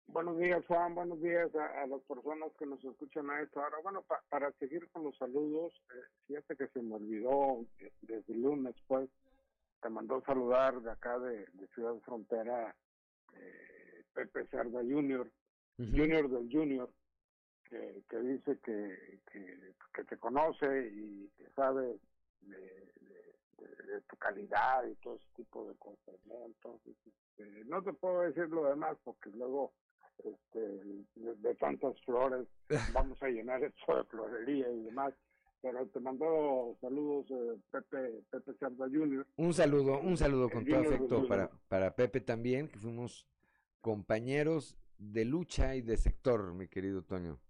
[0.06, 0.94] Buenos días, Juan.
[0.94, 3.76] Buenos días a, las personas que nos escuchan a esta hora.
[3.82, 8.42] Bueno, para seguir con los saludos, eh, fíjate que se me olvidó eh, desde el
[8.42, 9.10] lunes, pues,
[9.82, 12.74] te mandó saludar de acá de, Ciudad Frontera
[13.34, 15.30] eh, Pepe Cerda Junior,
[15.76, 16.90] Junior del Junior,
[17.68, 21.98] que, que dice que, que, te conoce y que sabe
[22.42, 22.88] de,
[24.08, 26.14] tu calidad y todo ese tipo de cosas.
[26.26, 26.46] ¿no?
[26.46, 29.72] Entonces, este, no te puedo decir lo demás porque luego
[30.24, 32.46] este, de, tantas flores
[32.94, 35.14] vamos a llenar esto de florería y demás.
[35.60, 39.26] Pero te mando saludos eh, Pepe, Pepe Cerda Jr.
[39.36, 43.26] Un saludo, un saludo con todo afecto para, para Pepe también, que fuimos
[43.80, 47.40] compañeros de lucha y de sector, mi querido Toño.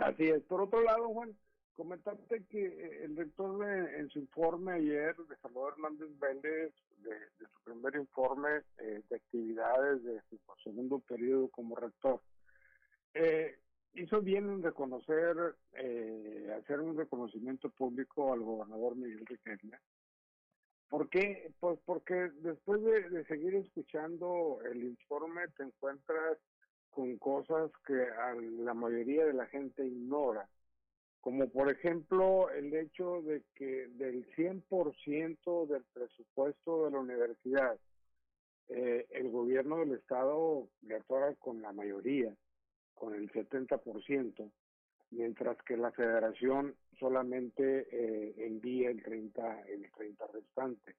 [0.00, 0.42] Así es.
[0.44, 1.36] Por otro lado, Juan,
[1.76, 6.72] comentarte que eh, el rector en su informe ayer de Salvador Hernández Vélez,
[7.02, 12.22] de, su primer informe eh, de actividades de su segundo periodo como rector,
[13.12, 13.58] eh,
[13.92, 15.36] hizo bien en reconocer,
[16.58, 19.78] hacer un reconocimiento público al gobernador Miguel Riquelme.
[20.88, 21.52] ¿Por qué?
[21.60, 26.38] Pues porque después de, de seguir escuchando el informe te encuentras
[26.90, 28.06] con cosas que
[28.58, 30.48] la mayoría de la gente ignora
[31.20, 37.78] como por ejemplo el hecho de que del 100% del presupuesto de la universidad,
[38.68, 42.34] eh, el gobierno del estado le atora con la mayoría,
[42.94, 44.50] con el 70%,
[45.10, 50.94] mientras que la federación solamente eh, envía el 30, el 30 restante.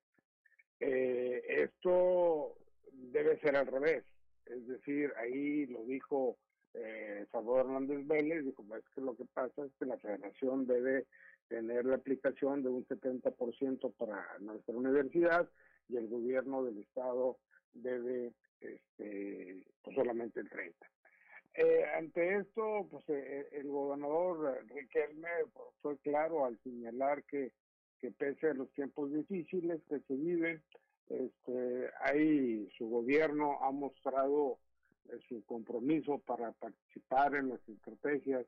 [0.79, 2.57] Eh, esto
[2.91, 4.03] debe ser al revés,
[4.51, 6.37] es decir, ahí lo dijo
[6.73, 11.05] eh, Salvador Hernández Vélez dijo, es que lo que pasa es que la federación debe
[11.49, 15.49] tener la aplicación de un 70% para nuestra universidad
[15.89, 17.37] y el gobierno del estado
[17.73, 20.73] debe este, pues solamente el 30%.
[21.53, 25.27] Eh, ante esto, pues eh, el gobernador Riquelme
[25.81, 27.51] fue claro al señalar que,
[27.99, 30.63] que pese a los tiempos difíciles que se viven,
[31.09, 34.59] este, ahí su gobierno ha mostrado
[35.27, 38.45] su compromiso para participar en las estrategias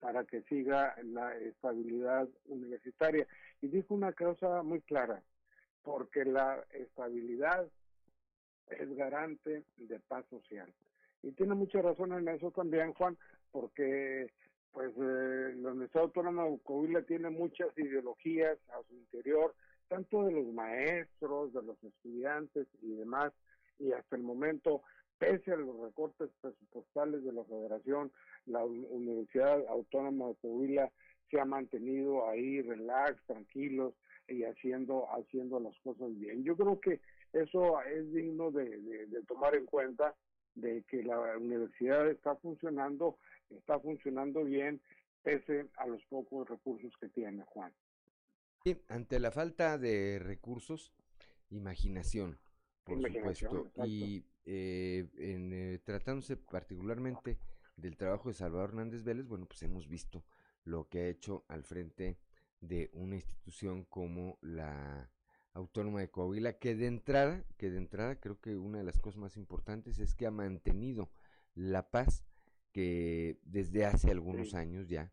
[0.00, 3.26] para que siga la estabilidad universitaria.
[3.60, 5.22] Y dijo una cosa muy clara,
[5.82, 7.68] porque la estabilidad
[8.68, 10.72] es garante de paz social.
[11.22, 13.16] Y tiene mucha razón en eso también, Juan,
[13.52, 14.28] porque
[14.72, 19.54] pues eh, la Universidad Autónoma de Coahuila tiene muchas ideologías a su interior,
[19.92, 23.30] tanto de los maestros, de los estudiantes y demás,
[23.78, 24.82] y hasta el momento
[25.18, 28.10] pese a los recortes presupuestales de la federación,
[28.46, 30.90] la Universidad Autónoma de Coahuila
[31.30, 33.92] se ha mantenido ahí relax, tranquilos
[34.28, 36.42] y haciendo, haciendo las cosas bien.
[36.42, 37.00] Yo creo que
[37.34, 40.14] eso es digno de, tomar en cuenta
[40.54, 43.18] de que la universidad está funcionando,
[43.50, 44.80] está funcionando bien,
[45.22, 47.72] pese a los pocos recursos que tiene, Juan.
[48.88, 50.92] Ante la falta de recursos,
[51.50, 52.38] imaginación,
[52.84, 53.72] por supuesto.
[53.84, 57.38] Y eh, en, eh, tratándose particularmente
[57.76, 60.24] del trabajo de Salvador Hernández Vélez, bueno, pues hemos visto
[60.64, 62.18] lo que ha hecho al frente
[62.60, 65.10] de una institución como la
[65.54, 69.18] Autónoma de Coahuila, que de entrada, que de entrada creo que una de las cosas
[69.18, 71.10] más importantes es que ha mantenido
[71.54, 72.24] la paz
[72.70, 75.12] que desde hace algunos años ya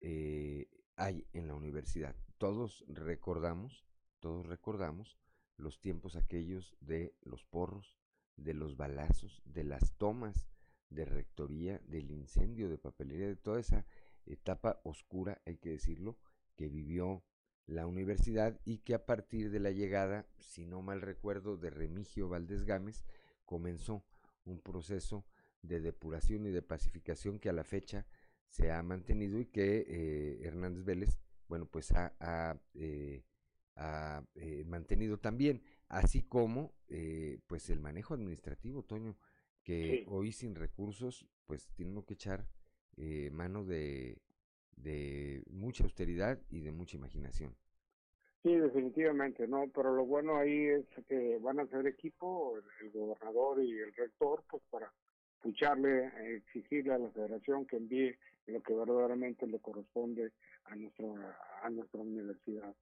[0.00, 2.16] eh, hay en la universidad.
[2.38, 3.84] Todos recordamos,
[4.20, 5.18] todos recordamos
[5.56, 7.96] los tiempos aquellos de los porros,
[8.36, 10.48] de los balazos, de las tomas
[10.90, 13.86] de rectoría, del incendio de papelería, de toda esa
[14.24, 16.18] etapa oscura, hay que decirlo,
[16.54, 17.24] que vivió
[17.66, 22.28] la universidad y que a partir de la llegada, si no mal recuerdo, de Remigio
[22.28, 23.04] Valdés Gámez,
[23.44, 24.04] comenzó
[24.44, 25.24] un proceso
[25.62, 28.06] de depuración y de pacificación que a la fecha
[28.48, 31.18] se ha mantenido y que eh, Hernández Vélez,
[31.48, 33.22] bueno, pues ha, eh,
[33.76, 39.16] eh, mantenido también así como eh, pues el manejo administrativo, Toño,
[39.62, 42.46] que hoy sin recursos pues tienen que echar
[42.96, 44.18] eh, mano de,
[44.76, 47.54] de mucha austeridad y de mucha imaginación.
[48.42, 53.62] Sí, definitivamente, no, pero lo bueno ahí es que van a ser equipo, el, gobernador
[53.62, 54.92] y el rector, pues para
[55.34, 58.16] escucharle, exigirle a la federación que envíe
[58.46, 60.32] lo que verdaderamente le corresponde
[60.64, 62.74] a nuestra, a nuestra universidad.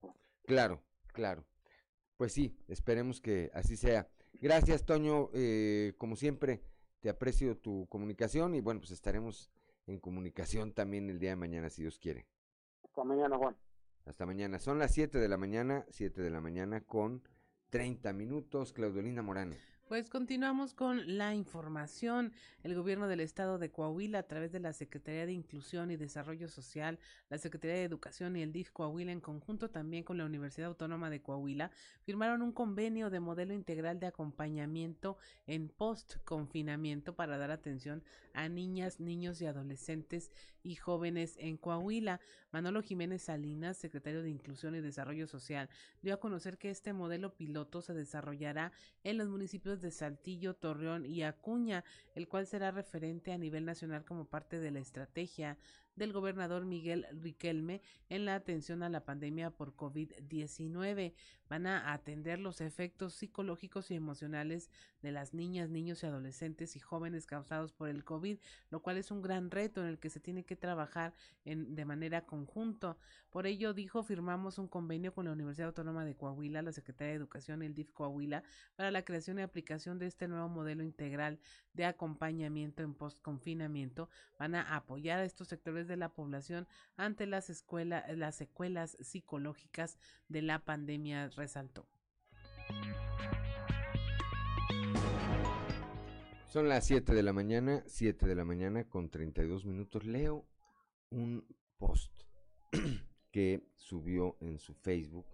[0.46, 1.44] Claro, claro.
[2.16, 4.08] Pues sí, esperemos que así sea.
[4.34, 5.30] Gracias, Toño.
[5.32, 6.62] Eh, como siempre,
[7.00, 9.50] te aprecio tu comunicación y bueno, pues estaremos
[9.86, 12.26] en comunicación también el día de mañana, si Dios quiere.
[12.82, 13.56] Hasta mañana, Juan.
[14.06, 14.58] Hasta mañana.
[14.58, 17.22] Son las 7 de la mañana, 7 de la mañana con
[17.70, 18.72] 30 minutos.
[18.72, 19.54] Claudelina Morán.
[19.88, 22.32] Pues continuamos con la información.
[22.62, 26.48] El gobierno del estado de Coahuila, a través de la Secretaría de Inclusión y Desarrollo
[26.48, 26.98] Social,
[27.28, 31.10] la Secretaría de Educación y el DIF Coahuila, en conjunto también con la Universidad Autónoma
[31.10, 31.70] de Coahuila,
[32.02, 38.02] firmaron un convenio de modelo integral de acompañamiento en post-confinamiento para dar atención
[38.32, 40.32] a niñas, niños y adolescentes
[40.62, 42.20] y jóvenes en Coahuila.
[42.50, 45.68] Manolo Jiménez Salinas, secretario de Inclusión y Desarrollo Social,
[46.02, 51.06] dio a conocer que este modelo piloto se desarrollará en los municipios de Saltillo, Torreón
[51.06, 51.84] y Acuña,
[52.14, 55.58] el cual será referente a nivel nacional como parte de la estrategia
[55.96, 61.14] del gobernador Miguel Riquelme en la atención a la pandemia por COVID-19.
[61.48, 64.70] Van a atender los efectos psicológicos y emocionales
[65.02, 68.38] de las niñas, niños y adolescentes y jóvenes causados por el COVID,
[68.70, 71.12] lo cual es un gran reto en el que se tiene que trabajar
[71.44, 72.96] de manera conjunto.
[73.30, 77.18] Por ello, dijo, firmamos un convenio con la Universidad Autónoma de Coahuila, la Secretaría de
[77.18, 78.42] Educación y el DIF Coahuila
[78.76, 81.38] para la creación y aplicación de este nuevo modelo integral
[81.74, 84.08] de acompañamiento en post-confinamiento.
[84.38, 86.66] Van a apoyar a estos sectores de la población
[86.96, 89.98] ante las, escuelas, las secuelas psicológicas
[90.28, 91.86] de la pandemia, resaltó.
[96.46, 100.04] Son las 7 de la mañana, 7 de la mañana con 32 minutos.
[100.04, 100.46] Leo
[101.10, 101.44] un
[101.78, 102.22] post
[103.32, 105.26] que subió en su Facebook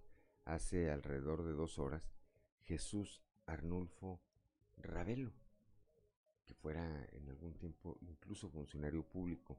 [0.47, 2.11] hace alrededor de dos horas
[2.63, 4.21] Jesús Arnulfo
[4.79, 5.33] Ravelo,
[6.47, 9.59] que fuera en algún tiempo incluso funcionario público.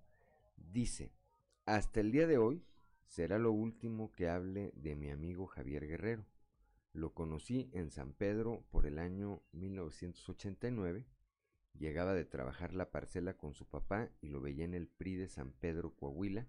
[0.69, 1.11] Dice,
[1.65, 2.63] hasta el día de hoy
[3.05, 6.25] será lo último que hable de mi amigo Javier Guerrero.
[6.93, 11.05] Lo conocí en San Pedro por el año 1989.
[11.73, 15.27] Llegaba de trabajar la parcela con su papá y lo veía en el PRI de
[15.27, 16.47] San Pedro, Coahuila,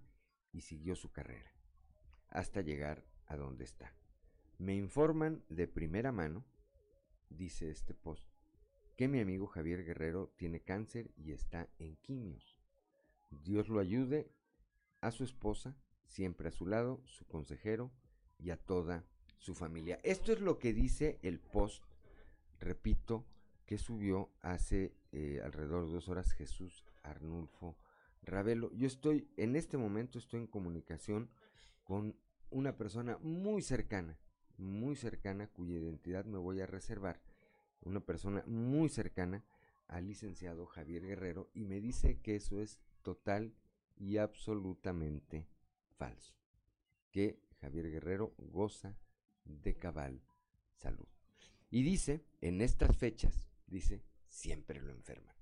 [0.53, 1.53] y siguió su carrera,
[2.29, 3.95] hasta llegar a donde está.
[4.59, 6.45] Me informan de primera mano,
[7.31, 8.29] dice este post,
[8.97, 12.52] que mi amigo Javier Guerrero tiene cáncer y está en quimios.
[13.43, 14.31] Dios lo ayude
[15.01, 17.91] a su esposa, siempre a su lado, su consejero
[18.39, 19.05] y a toda
[19.39, 19.99] su familia.
[20.03, 21.83] Esto es lo que dice el post,
[22.61, 23.27] repito,
[23.67, 27.77] que subió hace eh, alrededor de dos horas Jesús Arnulfo
[28.23, 28.73] Ravelo.
[28.73, 31.31] Yo estoy, en este momento estoy en comunicación
[31.85, 32.17] con
[32.51, 34.19] una persona muy cercana,
[34.59, 37.21] muy cercana, cuya identidad me voy a reservar,
[37.81, 39.45] una persona muy cercana
[39.89, 43.55] al licenciado Javier Guerrero y me dice que eso es total
[43.97, 45.47] y absolutamente
[45.97, 46.35] falso.
[47.11, 48.97] Que Javier Guerrero goza
[49.45, 50.21] de cabal
[50.77, 51.07] salud.
[51.71, 55.35] Y dice, en estas fechas, dice, siempre lo enferman.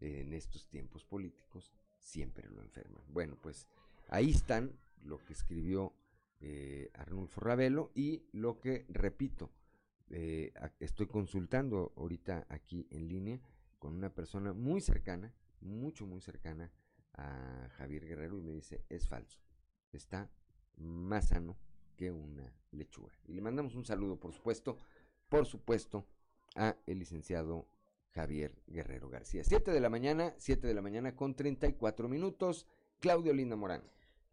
[0.00, 3.04] En estos tiempos políticos, siempre lo enferman.
[3.08, 3.68] Bueno, pues
[4.08, 4.72] ahí están
[5.04, 5.92] lo que escribió
[6.40, 9.52] eh, Arnulfo Ravelo y lo que, repito,
[10.10, 13.40] eh, estoy consultando ahorita aquí en línea
[13.78, 16.70] con una persona muy cercana, mucho, muy cercana
[17.14, 19.38] a Javier Guerrero y me dice, es falso,
[19.92, 20.30] está
[20.76, 21.56] más sano
[21.96, 23.12] que una lechuga.
[23.26, 24.78] Y le mandamos un saludo, por supuesto,
[25.28, 26.06] por supuesto,
[26.56, 27.66] a el licenciado
[28.12, 29.44] Javier Guerrero García.
[29.44, 32.66] 7 de la mañana, 7 de la mañana con 34 minutos.
[33.00, 33.82] Claudio Linda Morán.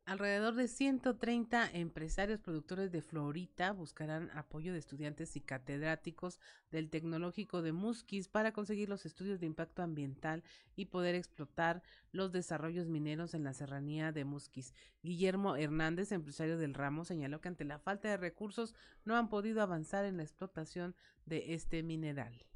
[0.09, 6.39] Alrededor de 130 empresarios productores de Florita buscarán apoyo de estudiantes y catedráticos
[6.71, 10.43] del Tecnológico de Musquis para conseguir los estudios de impacto ambiental
[10.75, 14.73] y poder explotar los desarrollos mineros en la serranía de Musquis.
[15.03, 18.73] Guillermo Hernández, empresario del ramo, señaló que ante la falta de recursos
[19.05, 20.95] no han podido avanzar en la explotación
[21.27, 22.47] de este mineral.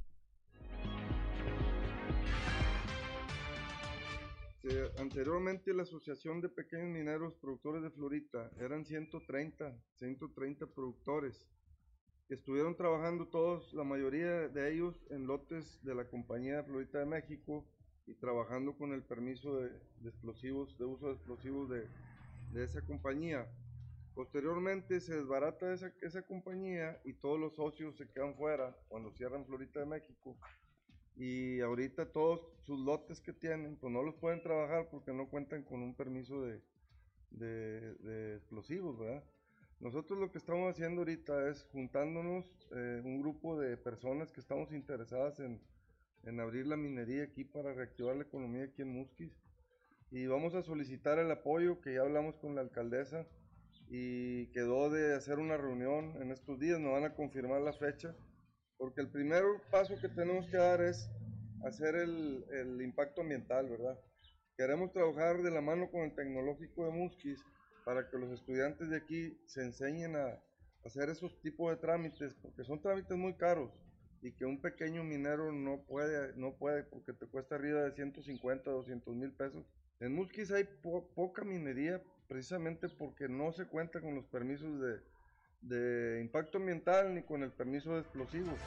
[4.98, 11.48] Anteriormente la Asociación de Pequeños Mineros Productores de Florita eran 130, 130 productores
[12.34, 17.65] estuvieron trabajando todos, la mayoría de ellos en lotes de la compañía Florita de México
[18.07, 19.72] y trabajando con el permiso de,
[20.03, 21.88] explosivos, de uso de explosivos de,
[22.52, 23.48] de, esa compañía.
[24.15, 29.45] Posteriormente se desbarata esa, esa compañía y todos los socios se quedan fuera cuando cierran
[29.45, 30.38] Florita de México
[31.15, 35.64] y ahorita todos sus lotes que tienen, pues no los pueden trabajar porque no cuentan
[35.64, 36.61] con un permiso de,
[37.31, 39.23] de, explosivos, ¿verdad?
[39.80, 44.72] Nosotros lo que estamos haciendo ahorita es juntándonos eh, un grupo de personas que estamos
[44.72, 45.61] interesadas en,
[46.23, 49.34] en, abrir la minería aquí para reactivar la economía aquí en Musquis
[50.10, 53.27] y vamos a solicitar el apoyo que ya hablamos con la alcaldesa
[53.90, 58.15] y quedó de hacer una reunión en estos días, nos van a confirmar la fecha
[58.78, 61.10] porque el primer paso que tenemos que dar es
[61.66, 64.00] hacer el, el impacto ambiental, ¿verdad?
[64.58, 67.45] Queremos trabajar de la mano con el tecnológico de Musquis
[67.84, 70.40] para que los estudiantes de aquí se enseñen a
[70.86, 73.72] hacer esos tipos de trámites, porque son trámites muy caros
[74.22, 78.70] y que un pequeño minero no puede, no puede porque te cuesta arriba de 150,
[78.72, 79.66] 200 mil pesos.
[80.00, 85.00] En Musquis hay po- poca minería precisamente porque no se cuenta con los permisos de,
[85.64, 88.60] de impacto ambiental ni con el permiso de explosivos.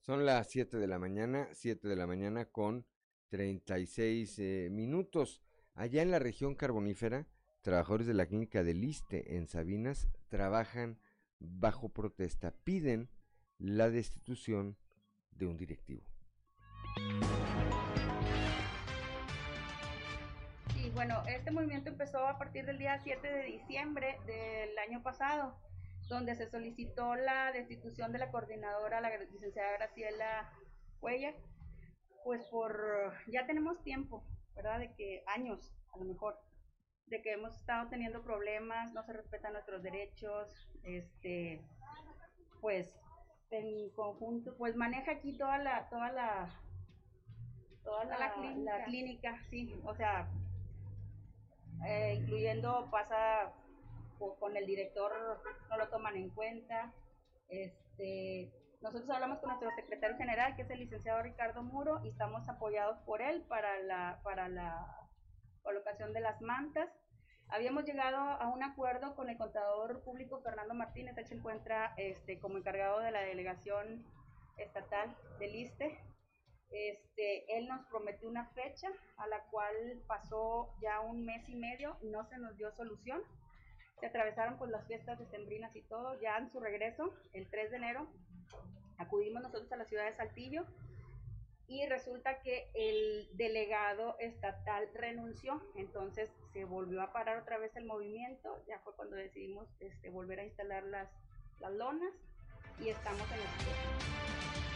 [0.00, 2.86] Son las 7 de la mañana, 7 de la mañana con
[3.30, 5.42] 36 eh, minutos.
[5.74, 7.26] Allá en la región carbonífera,
[7.62, 10.98] trabajadores de la clínica del Liste en Sabinas trabajan
[11.40, 12.52] bajo protesta.
[12.64, 13.08] Piden
[13.58, 14.76] la destitución
[15.30, 16.02] de un directivo.
[20.94, 25.58] Bueno, este movimiento empezó a partir del día 7 de diciembre del año pasado,
[26.08, 30.52] donde se solicitó la destitución de la coordinadora, la licenciada Graciela
[31.00, 31.34] Cuellar,
[32.22, 34.78] pues por, ya tenemos tiempo, ¿verdad?
[34.78, 36.38] De que años, a lo mejor,
[37.06, 41.60] de que hemos estado teniendo problemas, no se respetan nuestros derechos, este,
[42.60, 42.94] pues
[43.50, 46.60] en conjunto, pues maneja aquí toda la, toda la,
[47.82, 48.78] toda la, la clínica.
[48.78, 50.28] la clínica, sí, o sea,
[51.86, 53.52] eh, incluyendo pasa
[54.38, 55.12] con el director,
[55.68, 56.92] no lo toman en cuenta.
[57.48, 58.50] Este,
[58.80, 62.98] nosotros hablamos con nuestro secretario general, que es el licenciado Ricardo Muro, y estamos apoyados
[63.06, 64.86] por él para la, para la
[65.62, 66.88] colocación de las mantas.
[67.48, 72.38] Habíamos llegado a un acuerdo con el contador público Fernando Martínez, él se encuentra este,
[72.38, 74.04] como encargado de la delegación
[74.56, 75.98] estatal del ISTE.
[76.70, 79.74] Este, él nos prometió una fecha a la cual
[80.06, 83.22] pasó ya un mes y medio y no se nos dio solución.
[84.00, 87.76] Se atravesaron pues las fiestas decembrinas y todo, ya en su regreso, el 3 de
[87.76, 88.08] enero,
[88.98, 90.66] acudimos nosotros a la ciudad de Saltillo
[91.66, 97.86] y resulta que el delegado estatal renunció, entonces se volvió a parar otra vez el
[97.86, 101.08] movimiento, ya fue cuando decidimos este, volver a instalar las,
[101.72, 102.12] lonas
[102.78, 104.73] y estamos en el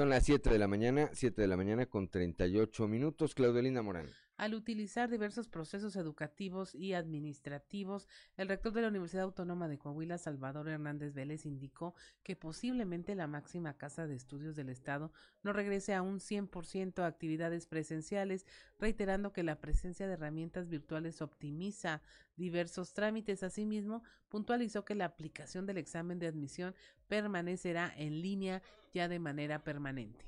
[0.00, 3.34] Son las 7 de la mañana, 7 de la mañana con 38 minutos.
[3.34, 4.06] Claudelina Morán.
[4.40, 8.08] Al utilizar diversos procesos educativos y administrativos,
[8.38, 13.26] el rector de la Universidad Autónoma de Coahuila, Salvador Hernández Vélez, indicó que posiblemente la
[13.26, 15.12] máxima casa de estudios del Estado
[15.42, 18.46] no regrese a un 100% a actividades presenciales,
[18.78, 22.00] reiterando que la presencia de herramientas virtuales optimiza
[22.36, 23.42] diversos trámites.
[23.42, 26.74] Asimismo, puntualizó que la aplicación del examen de admisión
[27.08, 28.62] permanecerá en línea
[28.94, 30.24] ya de manera permanente.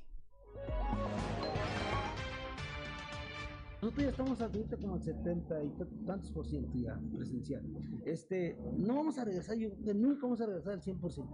[3.82, 5.70] Nosotros ya estamos ahorita como al 70 y
[6.06, 7.64] tantos por ciento ya presencial.
[8.04, 11.26] Este, no vamos a regresar, yo nunca vamos a regresar al 100%.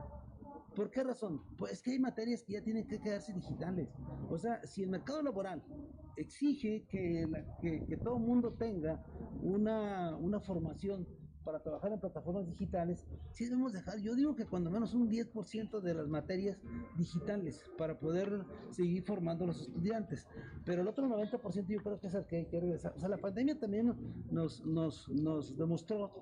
[0.75, 1.43] ¿Por qué razón?
[1.59, 3.91] Pues es que hay materias que ya tienen que quedarse digitales.
[4.31, 5.63] O sea, si el mercado laboral
[6.17, 7.29] exige que,
[7.87, 9.05] que todo el mundo tenga
[9.43, 11.07] una, una formación
[11.49, 15.81] para trabajar en plataformas digitales, sí debemos dejar, yo digo que cuando menos un 10%
[15.81, 16.59] de las materias
[16.99, 20.29] digitales para poder seguir formando a los estudiantes.
[20.67, 22.93] Pero el otro 90% yo creo que es el que hay que regresar.
[22.95, 23.95] O sea, la pandemia también
[24.31, 26.13] nos, nos, nos demostró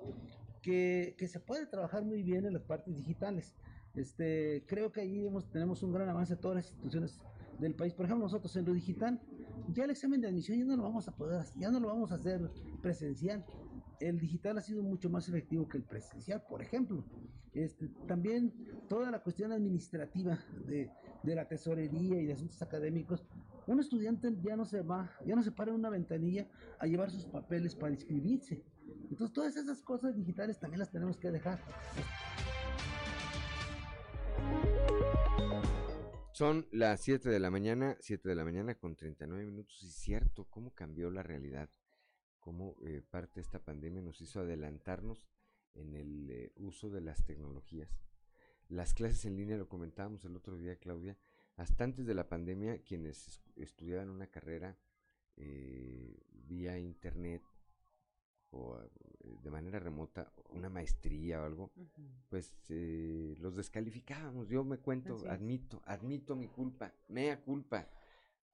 [0.61, 3.53] que, que se puede trabajar muy bien en las partes digitales.
[3.95, 7.19] Este, creo que ahí hemos, tenemos un gran avance todas las instituciones
[7.59, 7.93] del país.
[7.93, 9.19] Por ejemplo, nosotros en lo digital,
[9.73, 12.13] ya el examen de admisión ya no lo vamos a poder, ya no lo vamos
[12.13, 12.49] a hacer
[12.81, 13.43] presencial.
[13.99, 17.03] El digital ha sido mucho más efectivo que el presencial, por ejemplo.
[17.53, 18.53] Este, también
[18.87, 20.37] toda la cuestión administrativa
[20.67, 20.91] de,
[21.23, 23.25] de la tesorería y de asuntos académicos,
[23.65, 26.47] un estudiante ya no se va, ya no se para en una ventanilla
[26.79, 28.63] a llevar sus papeles para inscribirse.
[29.09, 31.59] Entonces todas esas cosas digitales también las tenemos que dejar.
[36.31, 39.81] Son las 7 de la mañana, 7 de la mañana con 39 minutos.
[39.83, 41.67] Y cierto, cómo cambió la realidad,
[42.47, 45.27] cómo eh, parte de esta pandemia nos hizo adelantarnos
[45.73, 47.89] en el eh, uso de las tecnologías.
[48.69, 51.17] Las clases en línea, lo comentábamos el otro día, Claudia,
[51.57, 54.77] hasta antes de la pandemia, quienes es- estudiaban una carrera
[55.35, 56.17] eh,
[56.47, 57.43] vía internet
[58.51, 61.73] o eh, de manera remota, una maestría o algo,
[62.29, 64.47] pues eh, los descalificábamos.
[64.47, 67.89] Yo me cuento, admito, admito mi culpa, mea culpa.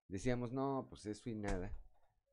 [0.07, 1.71] Decíamos, no, pues eso y nada,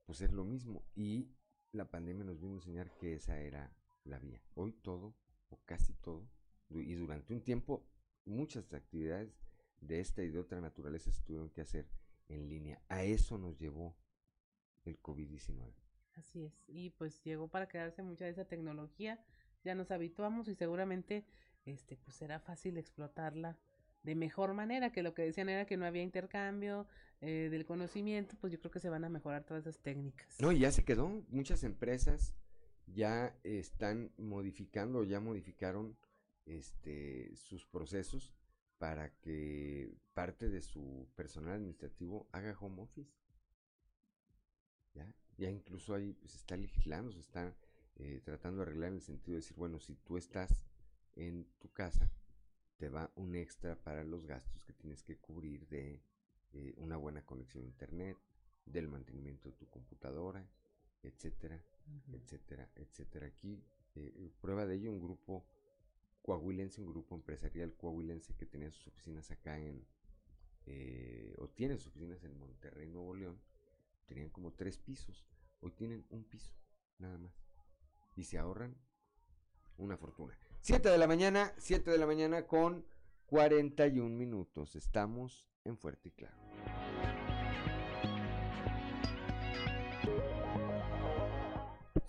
[0.07, 0.83] pues es lo mismo.
[0.95, 1.29] Y
[1.73, 3.73] la pandemia nos vino a enseñar que esa era
[4.05, 4.41] la vía.
[4.55, 5.15] Hoy todo,
[5.51, 6.29] o casi todo,
[6.71, 7.85] y durante un tiempo,
[8.25, 9.41] muchas actividades
[9.81, 11.89] de esta y de otra naturaleza se tuvieron que hacer
[12.29, 12.81] en línea.
[12.89, 13.97] A eso nos llevó
[14.85, 15.73] el COVID-19.
[16.15, 16.53] Así es.
[16.69, 19.25] Y pues llegó para quedarse mucha de esa tecnología
[19.65, 21.27] ya nos habituamos y seguramente
[21.65, 23.59] este pues será fácil explotarla
[24.03, 26.87] de mejor manera, que lo que decían era que no había intercambio
[27.21, 30.41] eh, del conocimiento, pues yo creo que se van a mejorar todas esas técnicas.
[30.41, 31.09] No, y ya se quedó.
[31.29, 32.35] Muchas empresas
[32.87, 35.97] ya están modificando, ya modificaron
[36.47, 38.33] este sus procesos
[38.79, 43.13] para que parte de su personal administrativo haga home office.
[44.95, 47.55] Ya, ya incluso ahí se está legislando, se está
[47.97, 50.63] eh, tratando de arreglar en el sentido de decir, bueno, si tú estás
[51.17, 52.11] en tu casa,
[52.81, 56.03] te va un extra para los gastos que tienes que cubrir de
[56.55, 58.17] eh, una buena conexión a internet,
[58.65, 60.49] del mantenimiento de tu computadora,
[61.03, 61.63] etcétera,
[62.11, 63.27] etcétera, etcétera.
[63.27, 63.63] Aquí,
[63.97, 65.45] eh, prueba de ello, un grupo
[66.23, 69.87] coahuilense, un grupo empresarial coahuilense que tenía sus oficinas acá en,
[70.65, 73.39] eh, o tiene sus oficinas en Monterrey, Nuevo León,
[74.07, 75.27] tenían como tres pisos,
[75.61, 76.55] hoy tienen un piso,
[76.99, 77.35] nada más,
[78.17, 78.75] y se ahorran
[79.77, 80.35] una fortuna.
[80.63, 82.85] 7 de la mañana, 7 de la mañana con
[83.27, 84.77] 41 minutos.
[84.77, 86.37] Estamos en Fuerte y Claro.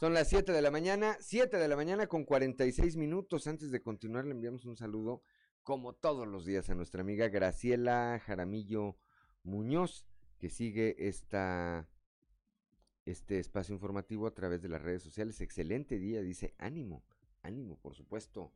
[0.02, 3.48] Son las 7 de la mañana, 7 de la mañana con 46 minutos.
[3.48, 5.24] Antes de continuar, le enviamos un saludo,
[5.64, 8.98] como todos los días, a nuestra amiga Graciela Jaramillo
[9.44, 10.06] Muñoz,
[10.40, 11.86] que sigue este
[13.06, 15.40] espacio informativo a través de las redes sociales.
[15.40, 17.06] Excelente día, dice ánimo
[17.44, 18.52] ánimo, por supuesto,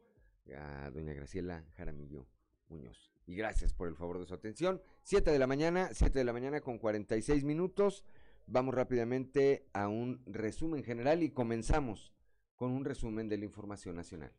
[0.56, 2.28] a doña Graciela Jaramillo
[2.70, 3.12] Muñoz.
[3.28, 4.82] Y gracias por el favor de su atención.
[5.04, 8.04] Siete de la mañana, siete de la mañana con 46 minutos.
[8.48, 12.14] Vamos rápidamente a un resumen general y comenzamos
[12.56, 14.32] con un resumen de la información nacional.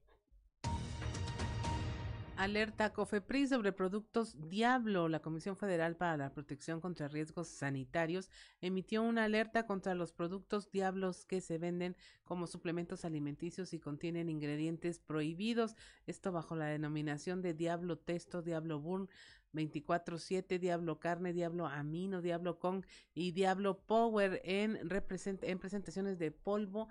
[2.36, 5.08] Alerta COFEPRIS sobre productos Diablo.
[5.08, 8.28] La Comisión Federal para la Protección contra Riesgos Sanitarios
[8.60, 14.28] emitió una alerta contra los productos Diablos que se venden como suplementos alimenticios y contienen
[14.28, 15.76] ingredientes prohibidos.
[16.06, 19.08] Esto bajo la denominación de Diablo Testo, Diablo Burn,
[19.54, 22.84] 24-7, Diablo Carne, Diablo Amino, Diablo Con
[23.14, 26.88] y Diablo Power en, en presentaciones de polvo,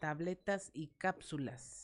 [0.00, 1.83] tabletas y cápsulas.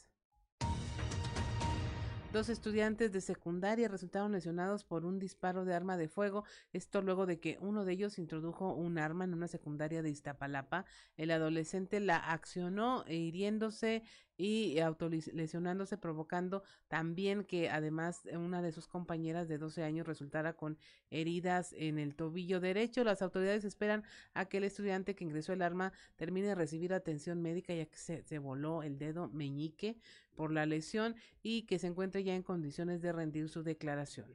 [2.32, 6.44] Dos estudiantes de secundaria resultaron lesionados por un disparo de arma de fuego.
[6.72, 10.84] Esto luego de que uno de ellos introdujo un arma en una secundaria de Iztapalapa.
[11.16, 14.04] El adolescente la accionó hiriéndose
[14.40, 20.78] y autolesionándose, provocando también que además una de sus compañeras de 12 años resultara con
[21.10, 23.04] heridas en el tobillo derecho.
[23.04, 24.02] Las autoridades esperan
[24.32, 27.98] a que el estudiante que ingresó el arma termine de recibir atención médica ya que
[27.98, 29.98] se, se voló el dedo meñique
[30.34, 34.34] por la lesión y que se encuentre ya en condiciones de rendir su declaración.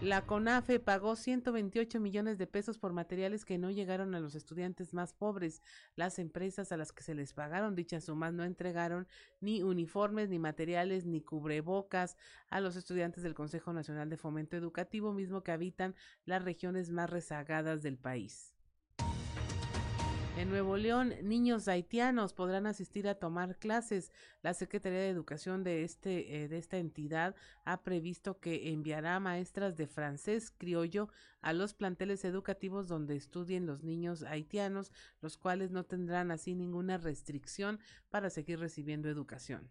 [0.00, 4.94] La CONAFE pagó 128 millones de pesos por materiales que no llegaron a los estudiantes
[4.94, 5.60] más pobres.
[5.96, 9.08] Las empresas a las que se les pagaron dichas sumas no entregaron
[9.40, 12.16] ni uniformes, ni materiales, ni cubrebocas
[12.48, 17.10] a los estudiantes del Consejo Nacional de Fomento Educativo, mismo que habitan las regiones más
[17.10, 18.57] rezagadas del país.
[20.38, 24.12] En Nuevo León, niños haitianos podrán asistir a tomar clases.
[24.40, 27.34] La Secretaría de Educación de, este, eh, de esta entidad
[27.64, 31.08] ha previsto que enviará maestras de francés criollo
[31.40, 34.92] a los planteles educativos donde estudien los niños haitianos,
[35.22, 39.68] los cuales no tendrán así ninguna restricción para seguir recibiendo educación.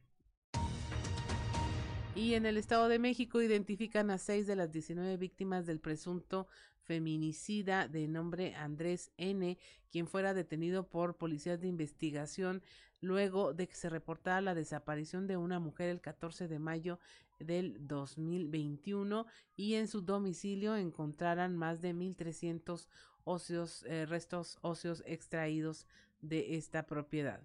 [2.14, 6.48] Y en el Estado de México identifican a seis de las 19 víctimas del presunto
[6.88, 9.58] feminicida de nombre Andrés N.,
[9.92, 12.64] quien fuera detenido por policías de investigación
[13.02, 17.00] luego de que se reportara la desaparición de una mujer el 14 de mayo
[17.40, 22.88] del 2021 y en su domicilio encontraran más de 1.300
[23.24, 25.86] óseos, eh, restos óseos extraídos
[26.22, 27.42] de esta propiedad.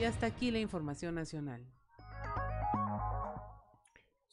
[0.00, 1.66] Y hasta aquí la información nacional.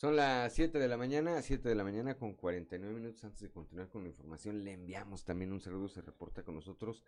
[0.03, 3.49] Son las 7 de la mañana, 7 de la mañana con 49 minutos antes de
[3.49, 4.61] continuar con la información.
[4.61, 7.01] Le enviamos también un saludo, se reporta con nosotros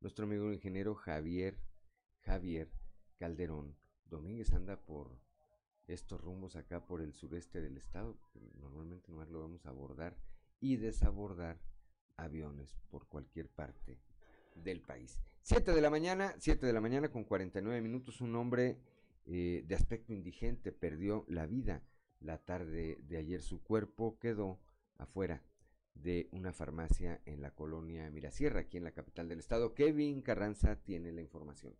[0.00, 1.58] nuestro amigo ingeniero Javier,
[2.20, 2.70] Javier
[3.18, 3.74] Calderón.
[4.04, 5.18] Domínguez anda por
[5.88, 8.16] estos rumbos acá por el sureste del estado.
[8.60, 10.16] Normalmente nomás lo vamos a abordar
[10.60, 11.58] y desabordar
[12.16, 13.98] aviones por cualquier parte
[14.54, 15.18] del país.
[15.42, 18.78] 7 de la mañana, 7 de la mañana con 49 minutos, un hombre
[19.24, 21.82] eh, de aspecto indigente perdió la vida
[22.20, 24.58] la tarde de ayer su cuerpo quedó
[24.98, 25.42] afuera
[25.94, 29.74] de una farmacia en la colonia Mirasierra, aquí en la capital del estado.
[29.74, 31.74] Kevin Carranza tiene la información.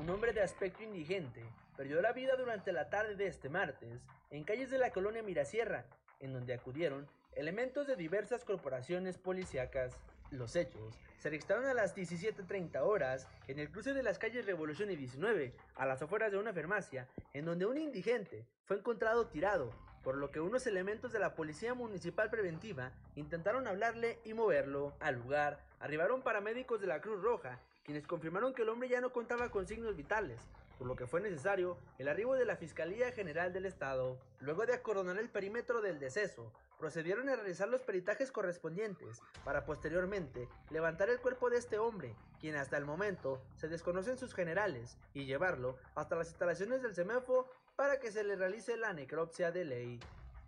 [0.00, 1.42] Un hombre de aspecto indigente
[1.76, 4.00] perdió la vida durante la tarde de este martes
[4.30, 5.86] en calles de la colonia Mirasierra,
[6.20, 9.94] en donde acudieron elementos de diversas corporaciones policíacas.
[10.30, 14.88] Los hechos se registraron a las 17.30 horas en el cruce de las calles Revolución
[14.90, 19.72] y 19, a las afueras de una farmacia, en donde un indigente fue encontrado tirado,
[20.04, 25.16] por lo que unos elementos de la Policía Municipal Preventiva intentaron hablarle y moverlo al
[25.16, 25.58] lugar.
[25.80, 29.66] Arribaron paramédicos de la Cruz Roja, quienes confirmaron que el hombre ya no contaba con
[29.66, 30.40] signos vitales,
[30.78, 34.16] por lo que fue necesario el arribo de la Fiscalía General del Estado.
[34.38, 40.48] Luego de acordonar el perímetro del deceso, procedieron a realizar los peritajes correspondientes para posteriormente
[40.70, 45.26] levantar el cuerpo de este hombre, quien hasta el momento se desconocen sus generales, y
[45.26, 50.00] llevarlo hasta las instalaciones del CEMEFO para que se le realice la necropsia de ley.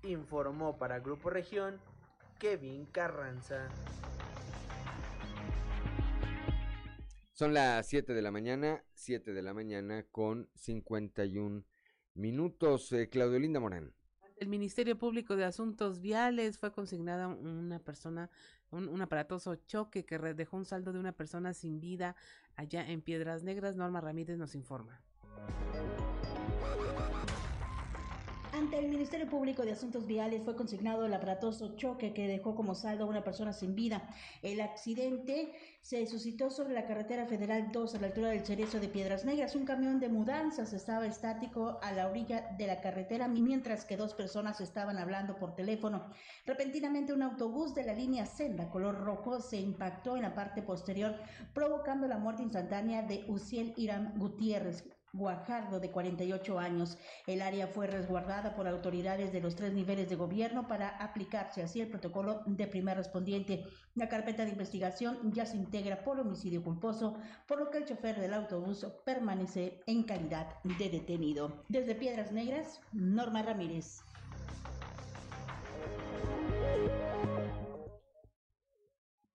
[0.02, 1.78] Informó para Grupo Región
[2.40, 3.68] Kevin Carranza.
[7.32, 11.64] Son las 7 de la mañana, 7 de la mañana con 51
[12.14, 12.90] minutos.
[12.92, 13.94] Eh, Claudio Linda Morán.
[14.42, 18.28] El Ministerio Público de Asuntos Viales fue consignada una persona,
[18.72, 22.16] un, aparatoso choque que dejó un saldo de una persona sin vida
[22.56, 23.76] allá en Piedras Negras.
[23.76, 25.00] Norma Ramírez nos informa.
[28.62, 32.76] Ante el Ministerio Público de Asuntos Viales fue consignado el aparatoso choque que dejó como
[32.76, 34.08] saldo a una persona sin vida.
[34.40, 38.86] El accidente se suscitó sobre la carretera federal 2 a la altura del Cerezo de
[38.86, 39.56] Piedras Negras.
[39.56, 44.14] Un camión de mudanzas estaba estático a la orilla de la carretera mientras que dos
[44.14, 46.06] personas estaban hablando por teléfono.
[46.46, 51.16] Repentinamente un autobús de la línea Senda color rojo se impactó en la parte posterior
[51.52, 54.84] provocando la muerte instantánea de Uciel Irán Gutiérrez,
[55.14, 56.96] Guajardo, de 48 años.
[57.26, 61.82] El área fue resguardada por autoridades de los tres niveles de gobierno para aplicarse así
[61.82, 63.64] el protocolo de primer respondiente.
[63.94, 68.18] La carpeta de investigación ya se integra por homicidio culposo, por lo que el chofer
[68.18, 71.62] del autobús permanece en calidad de detenido.
[71.68, 74.00] Desde Piedras Negras, Norma Ramírez.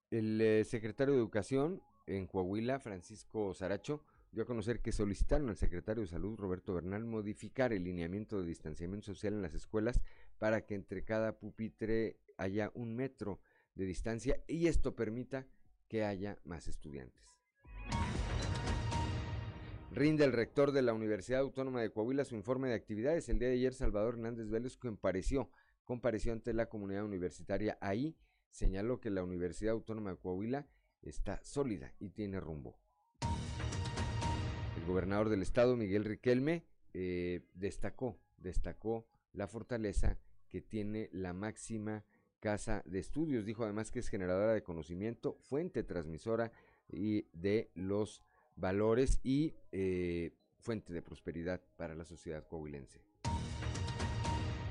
[0.10, 4.02] El eh, secretario de Educación en Coahuila, Francisco Saracho,
[4.32, 8.48] dio a conocer que solicitaron al secretario de Salud, Roberto Bernal, modificar el lineamiento de
[8.48, 10.02] distanciamiento social en las escuelas
[10.38, 13.40] para que entre cada pupitre haya un metro
[13.76, 15.48] de distancia y esto permita
[15.88, 17.24] que haya más estudiantes.
[19.92, 23.30] Rinde el rector de la Universidad Autónoma de Coahuila su informe de actividades.
[23.30, 25.50] El día de ayer, Salvador Hernández Vélez compareció,
[25.86, 27.78] compareció ante la comunidad universitaria.
[27.82, 28.16] Ahí
[28.52, 30.68] señaló que la Universidad Autónoma de Coahuila
[31.02, 32.78] está sólida y tiene rumbo
[34.88, 40.18] gobernador del estado, Miguel Riquelme, eh, destacó, destacó la fortaleza
[40.50, 42.06] que tiene la máxima
[42.40, 43.46] casa de estudios.
[43.46, 46.52] Dijo además que es generadora de conocimiento, fuente transmisora
[46.92, 48.24] y de los
[48.56, 53.02] valores y eh, fuente de prosperidad para la sociedad coahuilense.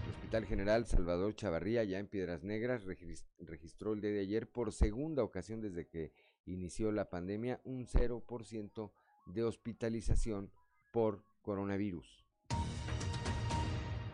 [0.05, 2.85] El Hospital General Salvador Chavarría, ya en Piedras Negras,
[3.39, 6.13] registró el día de ayer por segunda ocasión desde que
[6.47, 8.91] inició la pandemia un 0%
[9.27, 10.51] de hospitalización
[10.93, 12.25] por coronavirus.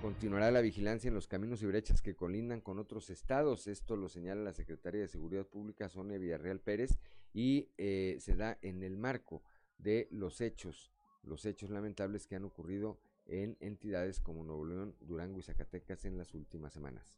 [0.03, 3.69] Continuará la vigilancia en los caminos y brechas que colindan con otros estados.
[3.69, 6.99] Esto lo señala la Secretaria de Seguridad Pública, Sonia Villarreal Pérez,
[7.33, 9.45] y eh, se da en el marco
[9.79, 10.91] de los hechos,
[11.23, 16.19] los hechos lamentables que han ocurrido en entidades como Nuevo León, Durango y Zacatecas en
[16.19, 17.17] las últimas semanas.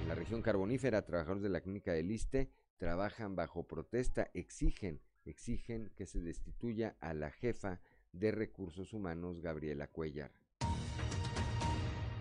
[0.00, 5.90] En la región carbonífera, trabajadores de la clínica del Liste trabajan bajo protesta, exigen exigen
[5.96, 7.80] que se destituya a la jefa
[8.12, 10.32] de recursos humanos, Gabriela Cuellar.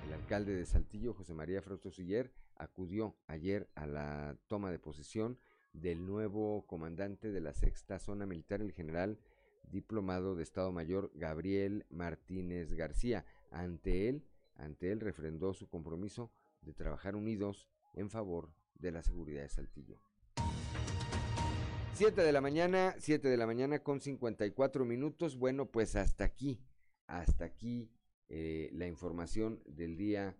[0.06, 5.40] El alcalde de Saltillo, José María Frausto Siller, acudió ayer a la toma de posesión
[5.73, 9.19] del nuevo comandante de la sexta zona militar, el general
[9.69, 13.26] diplomado de Estado Mayor Gabriel Martínez García.
[13.52, 14.26] Ante él,
[14.56, 20.10] ante él refrendó su compromiso de trabajar unidos en favor de la seguridad de Saltillo.
[22.02, 25.38] 7 de la mañana, 7 de la mañana con 54 minutos.
[25.38, 26.60] Bueno, pues hasta aquí,
[27.06, 27.91] hasta aquí
[28.28, 30.36] eh, la información del día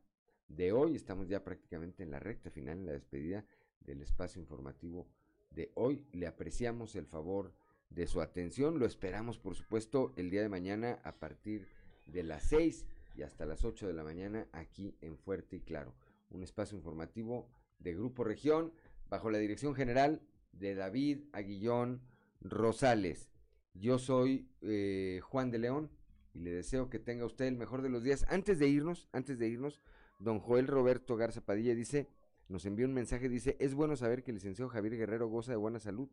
[0.48, 0.96] de hoy.
[0.96, 3.46] Estamos ya prácticamente en la recta final, en la despedida
[3.80, 5.08] del espacio informativo
[5.52, 6.04] de hoy.
[6.14, 7.54] Le apreciamos el favor
[7.92, 8.80] de su atención.
[8.80, 11.68] Lo esperamos, por supuesto, el día de mañana a partir
[12.08, 15.94] de las 6 y hasta las 8 de la mañana aquí en Fuerte y Claro.
[16.32, 17.48] Un espacio informativo
[17.78, 18.74] de Grupo Región
[19.12, 22.02] bajo la dirección general de David Aguillón
[22.42, 23.30] Rosales.
[23.74, 25.90] Yo soy eh, Juan de León
[26.34, 28.26] y le deseo que tenga usted el mejor de los días.
[28.30, 29.82] Antes de irnos, antes de irnos,
[30.20, 32.08] don Joel Roberto Garza Padilla dice,
[32.48, 35.58] nos envió un mensaje, dice, es bueno saber que el licenciado Javier Guerrero goza de
[35.58, 36.10] buena salud,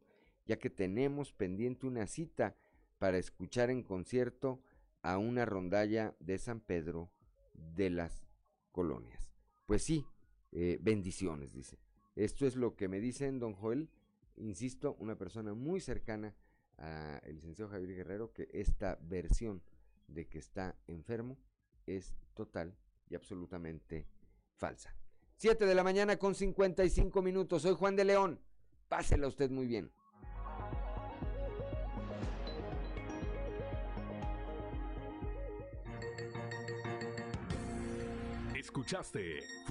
[0.46, 2.56] ya que tenemos pendiente una cita
[2.98, 4.62] para escuchar en concierto
[5.02, 7.10] a una rondalla de San Pedro
[7.76, 8.26] de las
[8.72, 9.30] Colonias.
[9.66, 10.06] Pues sí,
[10.52, 11.78] eh, bendiciones, dice.
[12.16, 13.88] Esto es lo que me dicen, don Joel,
[14.38, 16.34] insisto, una persona muy cercana
[16.76, 19.62] al licenciado Javier Guerrero, que esta versión
[20.06, 21.38] de que está enfermo
[21.86, 22.76] es total
[23.08, 24.06] y absolutamente
[24.56, 24.94] falsa.
[25.36, 27.62] 7 de la mañana con 55 minutos.
[27.62, 28.40] Soy Juan de León.
[28.88, 29.90] Pásela usted muy bien.
[38.56, 39.40] Escuchaste